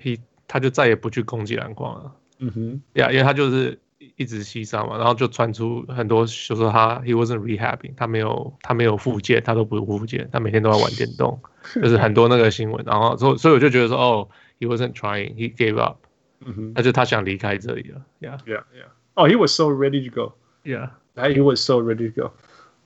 [0.00, 2.12] ，he 他就再也不去攻击篮筐了。
[2.38, 3.78] 嗯哼，呀，因为他就是。
[4.16, 11.40] 一直膝伤嘛，然后就传出很多，就说他 he wasn't rehabbing，他没有他没有复健，他都不复健，他每天都在玩电动，
[11.74, 14.28] 就是很多那个新闻，然后所以所以我就觉得说，哦
[14.60, 15.96] ，he wasn't trying，he gave up，
[16.44, 18.38] 嗯哼，那就他想离开这里了，yeah。
[18.46, 22.30] Yeah yeah，哦、oh,，he was so ready to go，yeah，he was so ready to go，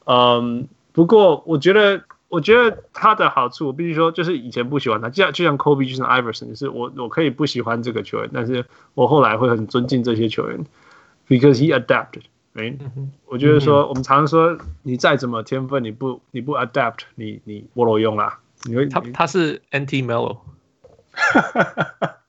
[0.06, 10.64] 嗯、um,，不过我觉得我觉得他的好处，我必须说，就是以前不喜欢他，就像就像 Kobe，就像 Iverson，就是我我可以不喜欢这个球员，但是我后来会很尊敬这些球员。
[11.27, 12.77] Because he adapted，哎、right?
[12.79, 18.39] 嗯，我觉得说，我们常常说，你再怎么天分，你不你不 adapt，你你没路用啦。
[18.63, 20.05] 你会他他是 anti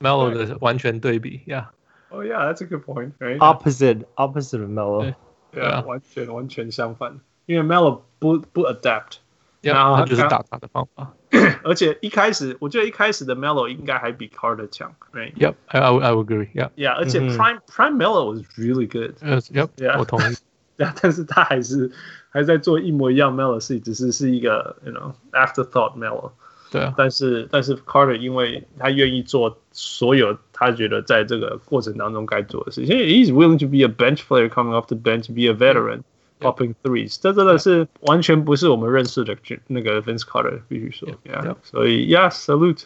[0.01, 5.15] Melo，Melo 的完全对比，Yeah。Oh yeah，that's a good point。Opposite opposite of Melo，
[5.53, 9.19] 对啊，完全完全相反，因为 Melo 不不 adapt。
[9.61, 11.13] 然后他就是打他的方法，
[11.63, 15.35] 而且一开始我觉得一开始的 Melo 应该还比 Carter 强，right?
[15.35, 16.49] Yep, I I would agree.
[16.55, 16.95] Yeah, yeah.
[16.95, 19.15] 而且 Prime Prime Melo was really good.
[19.21, 19.99] Yep, yeah.
[19.99, 20.37] 我同意。
[20.77, 21.91] 对啊，但是他还是
[22.31, 26.31] 还在做一模一样 Melo 事，只是是一个 you know afterthought Melo。
[26.71, 36.03] 对啊，但是但是 Carter 因为他愿意做所有他觉得在这个过程当中该做的事情，he's willing to be a bench player coming off the bench, be a veteran.
[36.43, 39.37] Popping threes，这真的是完全不是我们认识的
[39.67, 42.85] 那个 Vince Carter，必须说，Yeah，所以 Yeah，salute。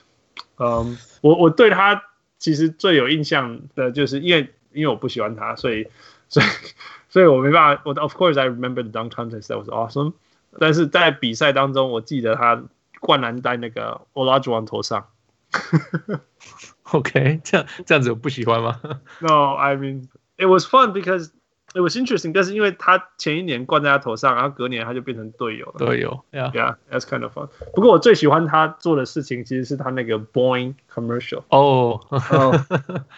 [0.56, 2.02] 嗯，我我对他
[2.38, 5.86] 其实最有印象的就是因为因为我不喜欢他，所以
[6.30, 6.46] 所以
[7.10, 7.82] 所以我没办法。
[7.84, 10.14] 我 Of course I remember the dunk contest that was awesome。
[10.58, 12.62] 但是在比赛当中，我记得他
[13.00, 15.08] 灌篮在那个 Olajuwon 头上。
[16.84, 18.80] OK，这样这样子我不喜欢吗？
[19.20, 21.30] No，I mean it was fun because
[21.76, 25.76] It was interesting，但是因为他前一年灌在他头上，然后隔年他就变成队友了。
[25.78, 27.48] 队友，Yeah，Yeah，that's kind of fun。
[27.74, 31.44] 不过我最喜欢他做的事情，其实是他那个 Boing commercial。
[31.48, 32.60] 哦，哦，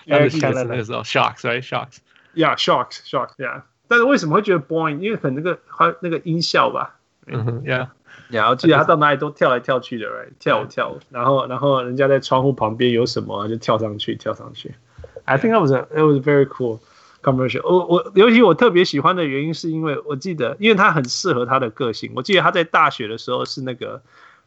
[0.06, 3.62] 那个是那个时候，Shocks，Right？Shocks，Yeah，Shocks，Shocks，Yeah。
[3.88, 5.00] 但是为什么会觉得 Boing？
[5.00, 6.94] 因为可能那个他那个音效吧。
[7.26, 7.88] 嗯哼，Yeah。
[8.28, 10.28] 然后记得他到哪里都跳来跳去的，Right？
[10.38, 14.76] 跳舞跳舞，然后然后人家在窗户旁边有什么就跳上去跳上去。
[15.24, 16.78] I think that was a, it was very cool。
[17.21, 22.11] commercial，我我尤其我特别喜欢的原因是因为我记得，因为他很适合他的个性。
[22.15, 24.01] 我记得他在大学的时候是那个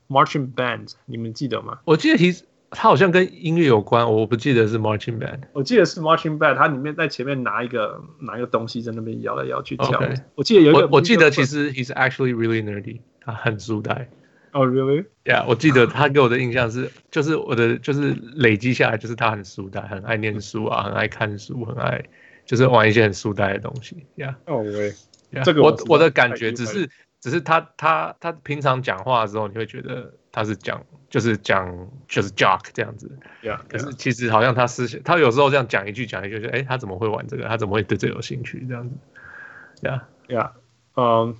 [0.09, 1.79] marching band，你们记得吗？
[1.85, 5.41] 我记得其实他好像跟音乐有关，我不记得是 marching band。
[5.53, 10.03] 我记得是 marching band，他里面在前面拿一个拿一个东西在那边摇来摇去跳。
[10.35, 14.09] 我记得有一个我，我记得其实 he's actually really nerdy，他很书呆。
[14.53, 22.05] 哦、oh,，really？Yeah，我记得他给我的印象是，就是我的就是累积下来就是他很书呆，很爱念书啊，很爱看书，很爱。
[22.53, 24.37] 就是玩一些很书呆的东西，呀。
[24.45, 24.93] 哦，喂，
[25.43, 33.59] 这个我我的感觉只是，只是他他他平常讲话的时候，你会觉得他是讲就是讲就是 jock 这样子，呀。
[33.71, 37.49] 可是其实好像他思想，他有时候这样讲一句讲一句，就哎，他怎么会玩这个？
[37.49, 38.67] 他怎么会对这有兴趣？
[38.69, 38.97] 这样子，
[39.89, 40.53] 呀呀，
[40.97, 41.35] 嗯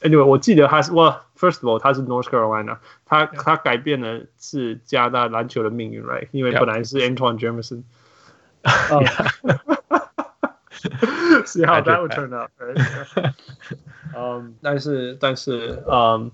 [0.00, 6.28] ，Anyway，我记得他是哇，First of all，他是 North Carolina，他他改变的是加拿大篮球的命运，right？
[6.30, 7.82] 因为本来是 Antoine Jamison。
[11.45, 13.33] See how that would turn out, right?
[14.15, 16.31] 嗯，但是但是嗯，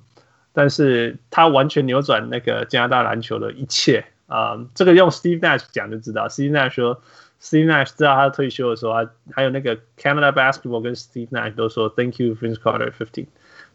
[0.54, 4.70] 但是他完全扭转那个加拿大篮球的一切啊、嗯！
[4.74, 7.02] 这个用 Steve Nash 讲就知道，Steve Nash 说，
[7.42, 13.28] Steve Nash 知道他退休的时候，他还有那个 Canada Basketball 跟 Steve Nash 都说，Thank you, Vince Carter, fifteen,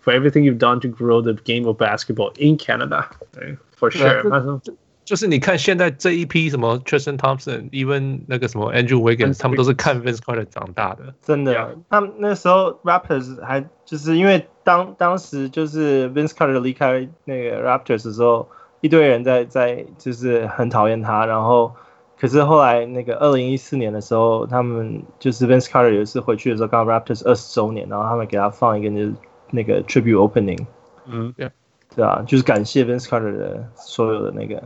[0.03, 3.07] for everything you've done to grow the game of basketball in Canada.
[3.33, 4.31] 对，For sure.
[4.31, 4.61] 他说。
[5.10, 11.16] 就是你看现在这一批什么 Tristan Thompson，even 那个什么 Andrew Wiggins，他们都是看 Vince Carter 长大的。
[11.24, 18.47] 真的，他们那时候 Raptors 还就是因为当当时就是 Vince Carter 离开那个 Raptors 的时候，
[18.82, 21.26] 一堆人在在就是很讨厌他。
[21.26, 21.74] 然后
[22.20, 29.14] 可是后来那个二零一四年的时候，他们就是 Vince Carter 有一次回去的时候，刚好 Raptors 二十周年，然后他们给他放一个就是
[29.49, 30.64] 那个 tribute opening。
[31.07, 31.49] 嗯，对，
[31.95, 34.62] 对啊，就是感谢 Vince Carter 的所有的那个。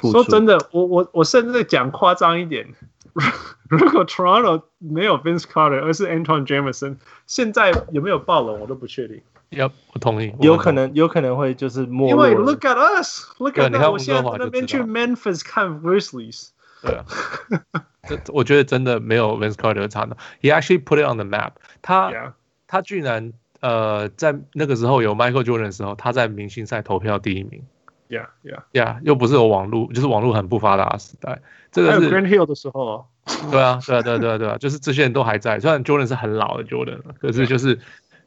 [0.00, 2.74] 说真的，我我我甚至讲夸张一点，
[3.68, 9.22] 如果 Toronto 没有 Vince Carter，而是 Antawn Jameson，现在有没有爆冷我都不确定。
[9.50, 11.84] 要我同意，有可能有可能会就是。
[11.84, 16.48] 因为 Look at us，Look at that，我现在在那边去 Memphis 看 Grizzlies。
[16.82, 17.04] 对啊，
[18.08, 20.16] 这我觉得真的没有 Vince Carter 差的。
[20.40, 22.10] He actually put it on the map 他。
[22.10, 22.34] 他
[22.66, 27.62] 他居然呃在那个时候有 Michael Jordan 的时候，他在明星赛投票第一名。
[28.09, 31.39] Yeah, yeah, yeah，又不是有网络，就是网络很不发达的时代。
[31.71, 33.05] 这个是 Grant Hill 的时候哦。
[33.51, 35.59] 对啊，对啊，对啊，对啊，对啊，就是这些人都还在。
[35.59, 37.77] 虽然 Jordan 是很老的 Jordan，可是就是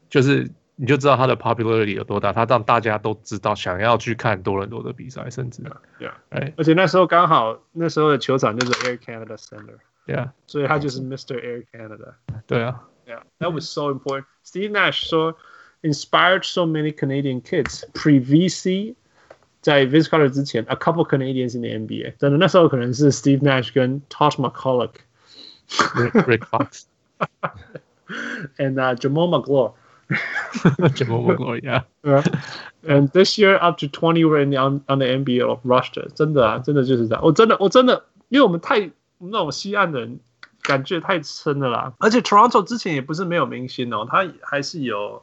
[0.08, 5.64] 就是你就知道他的 popularity 有多大，他让大家都知道想要去看多伦多的比赛，甚至
[5.98, 11.40] Yeah，哎，而且那时候刚好那时候的球场就是 Air Canada Center，Yeah，所以他就是 Mr.
[11.40, 12.12] Air Canada。
[12.46, 15.34] 对啊，Yeah，that was so important。Steve Nash 说，
[15.82, 18.94] inspired so many Canadian kids pre VC。
[19.66, 28.74] 在 Vince Carter 之前，a couple Canadians in the NBA，真的那时候可能是 Steve Nash 跟 Tosh McCulloch，Rick Fox，and
[28.74, 31.84] uh, Jamal McGlory。Jamal McGlory, yeah.
[32.86, 37.24] And this year up to twenty were in the on on the NBA roster，真的啊，真的就是这样。
[37.24, 40.18] 我真的我真的，因为我们太那种西岸的人
[40.60, 41.94] 感觉太深了啦。
[41.98, 45.22] 而且 Toronto 之前也不是没有明星哦，他还是有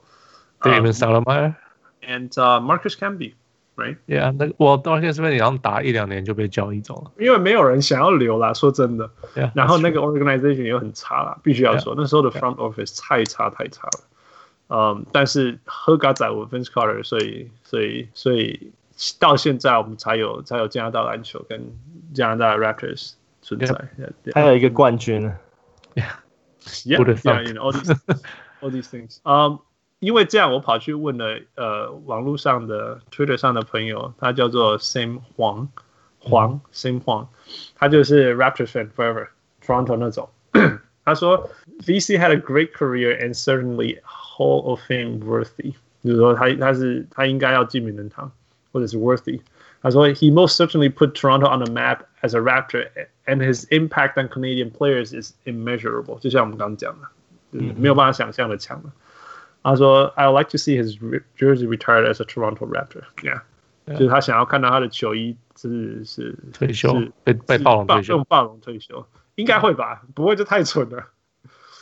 [0.61, 1.53] David Stoudemire
[2.01, 3.33] and uh, Marcus Camby。
[3.76, 3.96] Right?
[4.06, 7.10] Yeah，那我到现在是不是你要打一两年就被交易走了？
[7.18, 9.10] 因为没有人想要留啦，说真的。
[9.34, 14.00] Yeah, 然后那个 organization 又很差啦，必须要说 yeah, 那时候的 front office 太差太差了。
[14.68, 18.70] 嗯、um,，但是喝嘎仔我 Vince Carter，所以所以所以
[19.18, 21.60] 到现在我们才有才有加拿大篮球跟
[22.14, 23.74] 加拿大 Raptors 存在。
[24.34, 25.32] 还有一个冠军。
[25.96, 26.04] Yeah,
[26.84, 27.92] yeah, yeah, you know, all these
[28.62, 29.18] all these things.
[29.24, 29.58] Um.
[30.03, 35.67] 因为这样，我跑去问了呃网络上的 Twitter 上的朋友，他叫做 Sam 黄
[36.19, 37.27] 黄 Sam 黄，
[37.75, 39.27] 他就是 Raptors fan forever
[39.65, 40.29] Toronto 那种。
[41.03, 45.73] 他说 VC had a great career and certainly Hall of Fame worthy，
[46.03, 48.31] 就是说他他是他应该要进名人堂，
[48.71, 49.41] 或者是 worthy。
[49.81, 52.87] 他说 He most certainly put Toronto on the map as a Raptor
[53.25, 57.07] and his impact on Canadian players is immeasurable，就像我们刚刚讲的，
[57.51, 58.89] 嗯、没有办法想象的强的。
[59.64, 60.98] 他说：“I would like to see his
[61.38, 63.02] jersey retired as a Toronto Raptor.
[63.22, 63.40] Yeah，,
[63.86, 63.96] yeah.
[63.96, 66.94] 就是他想要看到他的球衣是是退休，
[67.24, 69.06] 被被暴龙退休，用暴龙退休，
[69.36, 70.02] 应该会吧？
[70.14, 71.06] 不会就太蠢了。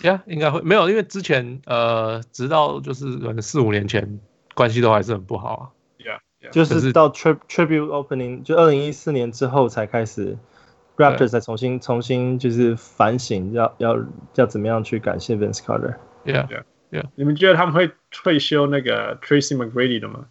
[0.01, 4.21] Yeah，，应该会没有，因为之前呃，直到就是可能四五年前，
[4.55, 5.63] 关系都还是很不好啊。
[5.99, 6.51] Yeah, yeah.
[6.51, 10.39] 就是到 tri tribute opening 就二零一四年之后才开始
[10.97, 13.99] ，Raptors 才重新重新就是反省，要要
[14.37, 15.97] 要怎么样去感谢 Vince Carter。
[16.92, 17.04] Yeah, yeah.
[17.04, 17.10] Yeah.
[17.16, 20.26] 你们觉得他们会退休那个 Tracy McGrady 的吗？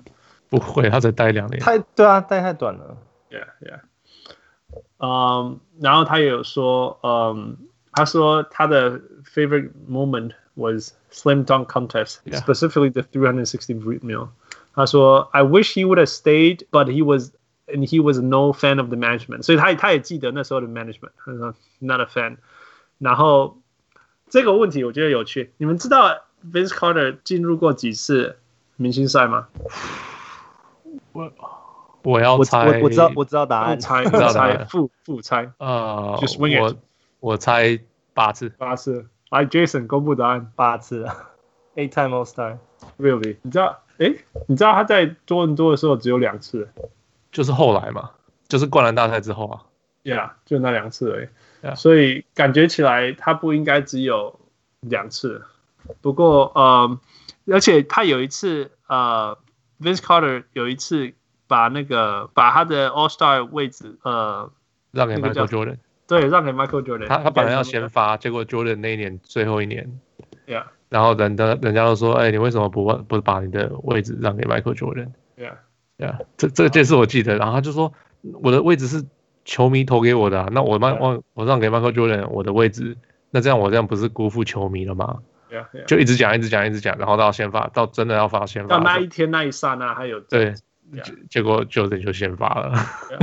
[0.48, 1.60] 不会，他才待两年。
[1.60, 2.96] 太对啊，待太短了。
[3.30, 3.80] Yeah, yeah.
[4.98, 7.56] 嗯，然后他也有说，嗯，
[7.92, 12.40] 他说他的 favorite moment was slam dunk contest, yeah.
[12.40, 14.28] specifically the 360 mil.
[14.74, 17.32] 他说，I wish he would have stayed, but he was
[17.66, 19.42] and he was no fan of the management.
[19.42, 21.10] 所以他他也记得那时候的 management,
[21.80, 22.36] not a fan.
[22.98, 23.58] 然后
[24.28, 28.37] 这个问题我觉得有趣，你们知道 ？Vince Carter 进入过几次
[28.77, 29.47] 明星赛吗？
[31.13, 31.31] 我
[32.03, 35.51] 我要猜，我我知道我知道答案，猜猜复复猜。
[35.57, 36.19] 呃，
[36.59, 36.75] 我
[37.19, 37.79] 我猜
[38.13, 39.05] 八次，八次。
[39.29, 41.07] 来，Jason 公布答案，八次。
[41.75, 42.57] Eight time All Star。
[42.99, 43.37] Really？
[43.43, 43.83] 你知道？
[43.97, 44.13] 哎，
[44.47, 46.67] 你知道他在多伦多的时候只有两次，
[47.31, 48.11] 就是后来嘛，
[48.47, 49.61] 就是灌篮大赛之后啊。
[50.03, 51.75] Yeah，就那两次而已。
[51.75, 54.39] 所以感觉起来他不应该只有
[54.79, 55.43] 两次。
[56.01, 56.99] 不过，呃，
[57.47, 59.37] 而且他有一次，呃
[59.79, 61.13] ，Vince Carter 有一次
[61.47, 64.51] 把那个把他的 All Star 位置，呃，
[64.91, 65.77] 让给 Michael Jordan。
[66.07, 67.07] 对，让给 Michael Jordan。
[67.07, 69.99] 他他本来要先发，结果 Jordan 那一年最后一年
[70.45, 70.65] ，Yeah。
[70.89, 76.25] 然后人的人家都说，哎，你为什么不不把你的位置让给 Michael Jordan？Yeah，Yeah。
[76.35, 77.37] 这这件事我记得。
[77.37, 77.93] 然后他就说，
[78.43, 79.05] 我的位置是
[79.45, 82.97] 球迷投给我的，那我让我我让给 Michael Jordan 我的位置，
[83.29, 85.19] 那这样我这样不是辜负球迷了吗
[85.51, 85.85] ？Yeah, yeah.
[85.85, 88.77] 就一直讲，一直讲，一直讲，然后到先发，到真的要发先发。
[88.77, 90.55] 到那一天那一刹那，还有对.
[91.29, 92.73] 结果就这就先发了。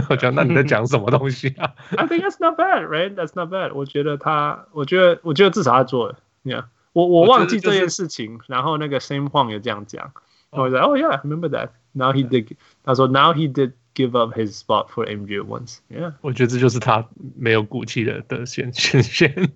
[0.08, 3.14] 我讲，那你在讲什么东西啊？I think that's not bad, right?
[3.14, 3.74] That's not bad.
[3.74, 6.18] 我觉得他，我觉得，我觉得至少他做了。
[6.44, 6.64] Yeah，
[6.94, 10.12] 我我忘记这件事情，就是、然后那个 Sam Huang 也这样讲。
[10.48, 11.68] 我说，Oh yeah, remember that?
[11.92, 12.56] Now he did.
[12.84, 15.80] 他说，Now he did give up his spot for MJ once.
[15.90, 17.06] Yeah，我觉得这就是他
[17.36, 19.50] 没有骨气的的显现现。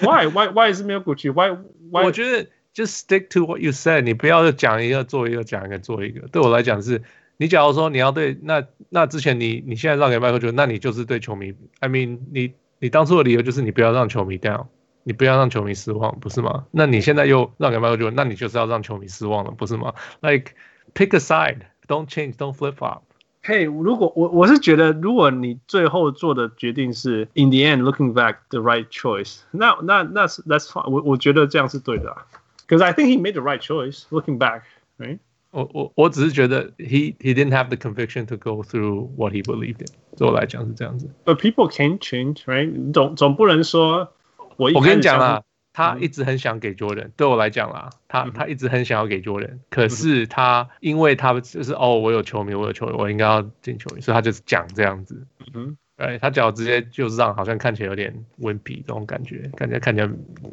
[0.00, 0.28] Why?
[0.28, 0.52] Why?
[0.54, 1.56] Why 是没有骨气？Why?
[1.90, 4.02] 我觉得 just stick to what you said。
[4.02, 6.28] 你不要讲一个做一个，讲一个做一个。
[6.28, 7.02] 对我来讲是，
[7.36, 11.54] 你假如说你要对那那之前你你现在让给麦克就，那你就是对球迷。
[11.80, 14.66] I mean，你你当初的理由就是你不要让球迷 down，
[15.02, 16.66] 你不要让球迷失望，不是吗？
[16.70, 20.52] 那你现在又让给麦克就，那你就是要让球迷失望了，不是吗？Like
[20.94, 23.02] pick a side，don't change，don't flip up。
[23.43, 32.25] 嘿，如果我我是觉得，如果你最后做的决定是 in the end looking back the right choice，那那那是 that's fine，我我觉得这样是对的，啊，
[32.67, 35.19] because I think he made the right choice looking back，right？
[35.51, 39.87] 我我我只是觉得 he he didn't have the conviction to go through what he believed in。
[40.17, 41.07] 对我来讲是这样子。
[41.23, 42.91] But people can change, right？
[42.91, 44.11] 总总不能说
[44.57, 47.10] 我我跟你讲啦， 他一直很想给 Jordan。
[47.16, 55.26] 对我来讲啦，他他一直很想要给 Jordan，可是他因为他就是哦，我有球迷，我有球迷，我应该要进球迷，所以他就是讲这样子。
[55.54, 60.10] 嗯，哎，他脚直接就是让好像看起来有点温皮这种感觉，感觉看起来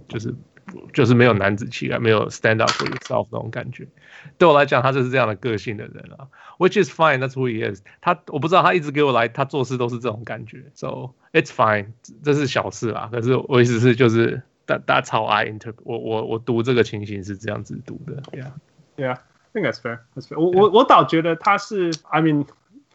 [0.08, 0.34] 就是。
[0.92, 3.88] 就是没有男子气概，没有 stand up for yourself 那种感觉。
[4.38, 7.20] 对我来讲，他就是这样的个性的人啊，which is fine.
[7.20, 7.82] That's who he is.
[8.02, 10.66] 他我不知道他一直给我来，他做事都是这种感觉。
[10.74, 11.94] So it's fine.
[12.22, 13.08] 这是小事啦。
[13.10, 15.83] 可是我意思是，就是 that that's how I interpret.
[15.85, 18.23] 我我我读这个情形是这样子读的。
[18.33, 18.53] Yeah,
[18.97, 19.19] yeah.
[19.55, 20.01] I think that's fair.
[20.15, 20.41] That's fair.
[20.41, 22.47] 我我我倒觉得他是，I mean，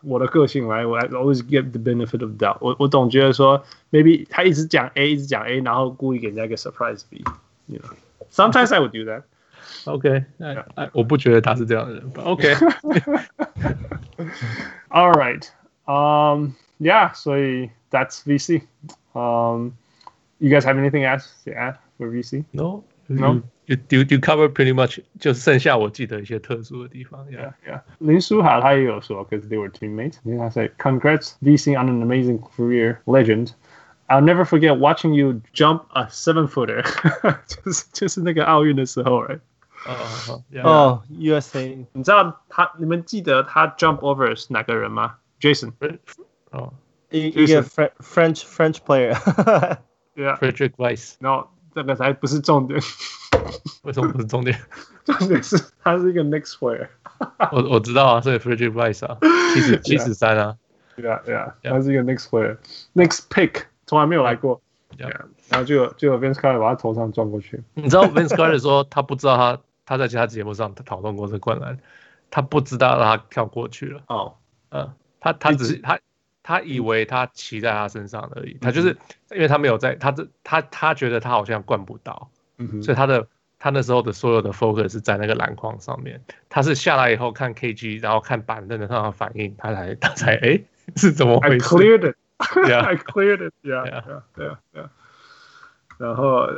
[0.01, 2.71] 我的个性来，我 I always give the benefit of doubt 我。
[2.71, 7.93] 我我总觉得说，maybe 他一直讲 A，一直讲 A，然后故意给人家一个 surprise B。You know,
[8.31, 9.23] sometimes I would do that.
[9.85, 12.11] OK，哎哎， 我不觉得他是这样的人。
[12.23, 12.53] OK。
[14.89, 15.47] All right.
[15.85, 16.53] Um.
[16.79, 17.13] Yeah.
[17.13, 18.63] 所以 that's VC.
[20.41, 20.47] Um.
[20.47, 22.45] You guys have anything else to add for VC?
[22.53, 22.83] No.
[23.09, 23.41] No.
[23.65, 27.25] You do you cover pretty much 就剩下我记得一些特殊的地方。
[27.29, 27.53] Yeah.
[27.67, 27.81] Yeah.
[27.99, 30.17] 林书豪他也有说，because they were teammates.
[30.23, 33.51] He said, "Congrats, VC, on an amazing career, legend."
[34.09, 36.81] I'll never forget watching you jump a seven footer，
[37.45, 39.39] 就是就是那个奥运的时候，right？
[39.85, 42.71] 哦哦，USA，你知道他？
[42.77, 45.15] 你们记得他 jump over 是哪个人吗？
[45.41, 45.73] Jason，
[46.51, 46.73] 哦，
[47.09, 49.13] 一一个 French French player，
[50.14, 51.14] 对啊，Frederick Weiss。
[51.20, 52.80] 然后这个才不是重点，
[53.84, 54.58] 为什么不是重点？
[55.04, 56.88] 重点是他是一个 Next Player。
[57.52, 59.16] 我我知道啊，所以 Frederick Weiss 啊，
[59.54, 60.56] 七十 七十三啊，
[60.96, 63.64] 对啊对啊，他是一个 Next Player，Next pick。
[63.86, 64.62] 从来没有来过
[64.96, 65.10] ，yeah.
[65.10, 65.24] Yeah.
[65.50, 67.62] 然后就有就有 Vince Carter 把他头上撞过去。
[67.74, 71.78] 你知道 Vince Carter 说他不知道他他在其他节目上他讨论过这个灌篮，
[72.30, 74.00] 他不知道让他跳过去了。
[74.06, 74.32] 哦、oh.
[74.70, 75.98] 嗯，嗯，他他只是他
[76.42, 78.96] 他以为他骑在他身上而已，他就是
[79.30, 82.28] 因为他没有在他这他他觉得他好像灌不到，
[82.58, 83.26] 嗯，所以他的
[83.58, 86.20] 他那时候的所有的 focus 是在那个篮筐上面。
[86.48, 90.60] 他是下来以后看 KG，然后看板凳的上的反应，他才他才哎
[90.96, 93.54] 是怎么回事 cleared it？Yeah, I cleared it.
[93.62, 94.88] Yeah, yeah, yeah, yeah.
[95.98, 96.48] 然后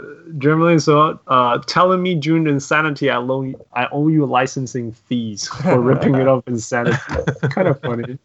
[0.40, 6.26] Germany 说，呃、uh,，telling me June insanity, I owe I owe you licensing fees for ripping it
[6.26, 6.96] off insanity.
[7.50, 8.18] kind of funny.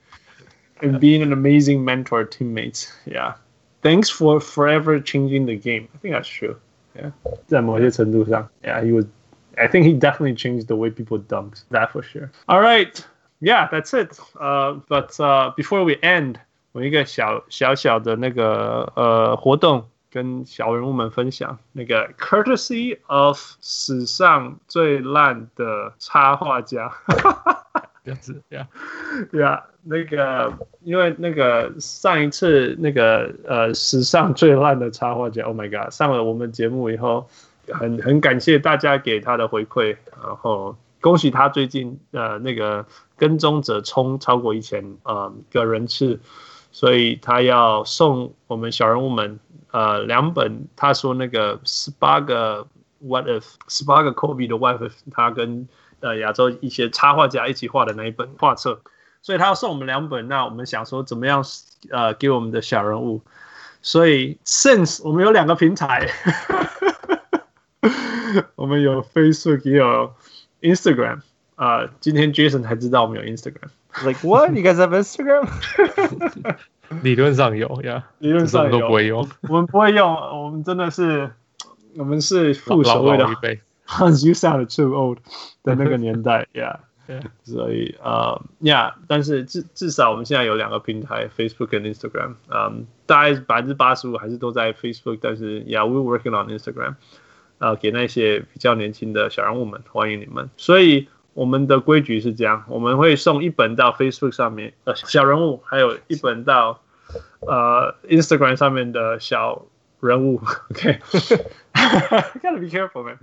[0.82, 2.92] And being an amazing mentor, teammates.
[3.06, 3.34] Yeah.
[3.82, 5.88] Thanks for forever changing the game.
[5.94, 6.56] I think that's true.
[6.94, 7.12] Yeah.
[7.46, 9.06] 在某些程度上，Yeah, he was.
[9.56, 11.58] I think he definitely changed the way people dunk.
[11.70, 12.30] That for sure.
[12.46, 13.04] All right.
[13.40, 14.18] Yeah, that's it.
[14.38, 16.36] Uh, but uh, before we end.
[16.72, 26.92] 我一个小小小的那个呃活动，跟小人物们分享那个 courtesy of 史上最烂的插画家，
[28.09, 28.67] 这样子呀，
[29.31, 30.51] 对啊，那个
[30.81, 37.27] 因为那个上一次那个呃史上最烂的插画家，Oh my God，上了我们节目以后，
[37.71, 42.85] 很很感谢大家给他的回馈，然后恭喜他最近呃那个
[43.15, 46.19] 跟踪者冲超过一千呃个人次。
[46.71, 49.39] 所以他要送我们小人物们，
[49.71, 52.67] 呃，两本他说那个十八个
[52.99, 55.67] What if，十八个 Kobe 的 What if，他跟
[56.01, 58.81] 呃亚洲一些插画家一起画的那一本画册，
[59.21, 60.27] 所以他要送我们两本。
[60.27, 61.43] 那我们想说怎么样
[61.91, 63.21] 呃给我们的小人物？
[63.81, 66.09] 所以 since 我们有两个平台，
[68.55, 70.13] 我们有 Facebook 也有
[70.61, 71.21] Instagram。
[71.55, 73.69] 呃，今天 Jason 才知道我们有 Instagram。
[74.05, 74.53] Like what?
[74.55, 75.47] You guys have Instagram?
[77.03, 79.27] 理论上有呀，理论上都不会用。
[79.41, 81.31] 我们不会用，我们真的是，
[81.95, 83.25] 我们是副所谓的。
[84.24, 85.18] You sound too old
[85.62, 86.78] 的那个年代，Yeah。
[87.42, 92.34] 所以呃，Yeah，但是至至少我们现在有两个平台，Facebook 跟 Instagram。
[92.48, 96.94] 嗯，大概百分之八十五还是都在 Facebook，但是 Yeah，we're working on Instagram。
[97.58, 100.50] 呃，给那些比较年轻的小人物们，欢迎你们。
[100.56, 101.08] 所以。
[101.34, 106.80] 我们的规矩是这样，我们会送一本到 Facebook 上面，呃，小人物，还有一本到
[107.40, 109.66] 呃 Instagram 上面的小
[110.01, 113.17] 人物， OK，gotta be careful man。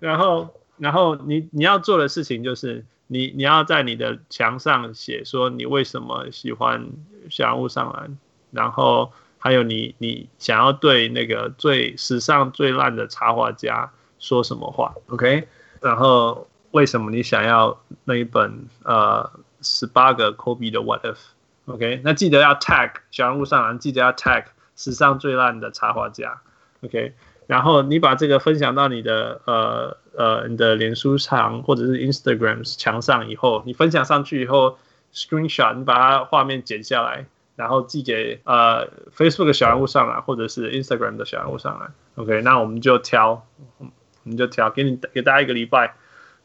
[0.00, 6.88] 然后，然后你你要做的事情就是，你你要在你的墙上写说你为什么喜欢
[7.30, 8.16] 小人物上篮，
[8.50, 15.48] 然后还有你你想要对那个最史上最烂的插画家说什么话，OK，
[15.80, 16.46] 然后。
[16.72, 19.30] 为什么你想要那一本呃
[19.60, 22.00] 十八个 Kobe 的 What If？OK，、okay?
[22.02, 24.44] 那记得要 tag 小人物上篮，记得要 tag
[24.82, 26.40] 史上最烂的插画家。
[26.82, 27.14] OK，
[27.46, 34.78] 然后你把这个分享到你的呃呃你的脸书墙或者是 Instagram 墙上以后，你分享上去以后
[35.14, 41.86] ，Screenshot 你把它画面剪下来，然后寄给呃 Facebook 的小人物上来，或者是 Instagram 的小人物上来。
[42.16, 43.46] OK，那我们就挑，
[43.78, 43.84] 我
[44.24, 45.94] 们就挑，给你给大家一个礼拜，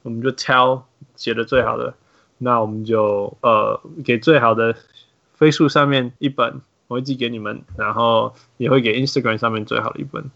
[0.04, 1.96] 我们就挑写的最好的，
[2.38, 4.76] 那我们就呃给最好的
[5.34, 6.62] 飞书上面一本。
[6.88, 10.30] 我会寄给你们，然后也会给 Instagram 上面最好的一本。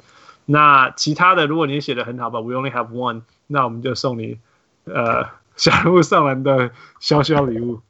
[0.46, 4.40] 那其他的，如果你写的很好吧，We only have one，那我们就送你
[4.86, 5.26] 呃
[5.56, 7.82] 小人物上篮的小小礼物。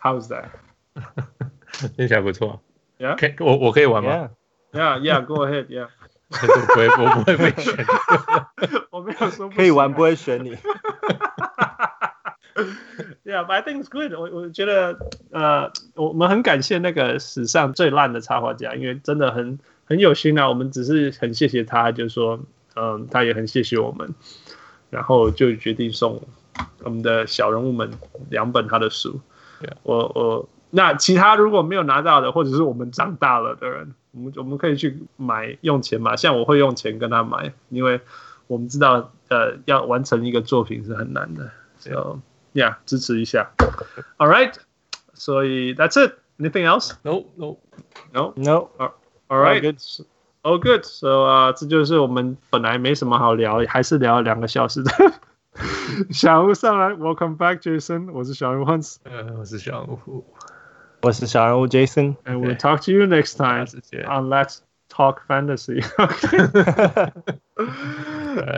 [0.00, 0.46] How's that？
[1.96, 2.62] 听起来不错。
[2.98, 4.30] Yeah，可，我我可以玩吗
[4.72, 5.88] ？Yeah，Yeah，Go ahead，Yeah。
[6.28, 6.36] 我
[6.66, 7.86] 不会，我不会被选。
[8.90, 10.56] 我没有说可以玩，不会选你。
[13.24, 14.22] Yeah, but I think it's good 我。
[14.30, 14.98] 我我觉得，
[15.30, 20.48] 呃，我们很感谢那个史上最烂的插画家，因为真的很很有心啊。
[20.48, 22.40] 我们只是很谢谢他，就是说，
[22.74, 24.14] 嗯、呃，他也很谢谢我们，
[24.90, 26.20] 然后就决定送
[26.82, 27.90] 我们的小人物们
[28.30, 29.20] 两本他的书。
[29.82, 36.16] 我我那其他如果没有拿到的，或者是我们长大了的人，我们我们可以去买，用钱买。
[36.16, 38.00] 像我会用钱跟他买，因为
[38.46, 41.50] 我们知道，呃，要完成一个作品是很难的。
[41.78, 42.18] So,
[42.55, 42.71] Yeah.
[42.71, 43.51] Yeah，支持一下。
[44.17, 44.53] All right，
[45.13, 46.15] 所以 that's it.
[46.39, 46.93] Anything else?
[47.03, 47.57] No, no,
[48.11, 48.69] no, no.
[49.29, 49.77] All right, good.
[50.43, 50.83] Oh, good.
[50.83, 54.91] So 啊，这就是我们本来没什么好聊，还是聊了两个小时的。
[56.11, 58.11] 小人物上来，Welcome back, Jason。
[58.11, 58.97] 我是小人物 Hans。
[59.03, 60.25] 呃，我是小人物，
[61.03, 62.15] 我是小人物 Jason。
[62.25, 64.59] And we'll talk to you next time 谢谢 on Let's
[64.95, 65.81] Talk Fantasy.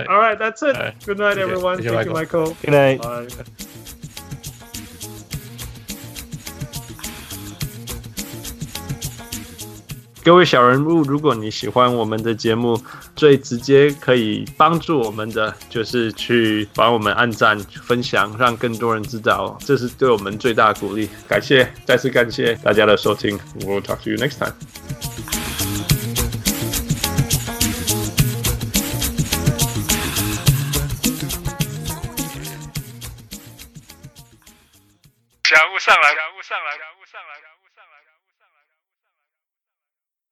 [0.10, 0.76] All right, that's it.
[1.06, 1.82] Good night, everyone.
[1.84, 2.56] Thank you, Michael.
[2.62, 3.02] Good night.
[3.02, 3.28] Bye.
[10.26, 12.82] 各位小人物，如果你喜欢我们的节目，
[13.14, 21.10] 最直接可以帮助我们的就是去帮我们按赞、分享，让更多人知道，这是对我们最大的鼓励。
[21.28, 23.38] 感谢，再次感谢大家的收听。
[23.60, 24.54] We'll talk to you next time.
[35.59, 36.88] 感悟上来，感悟上来。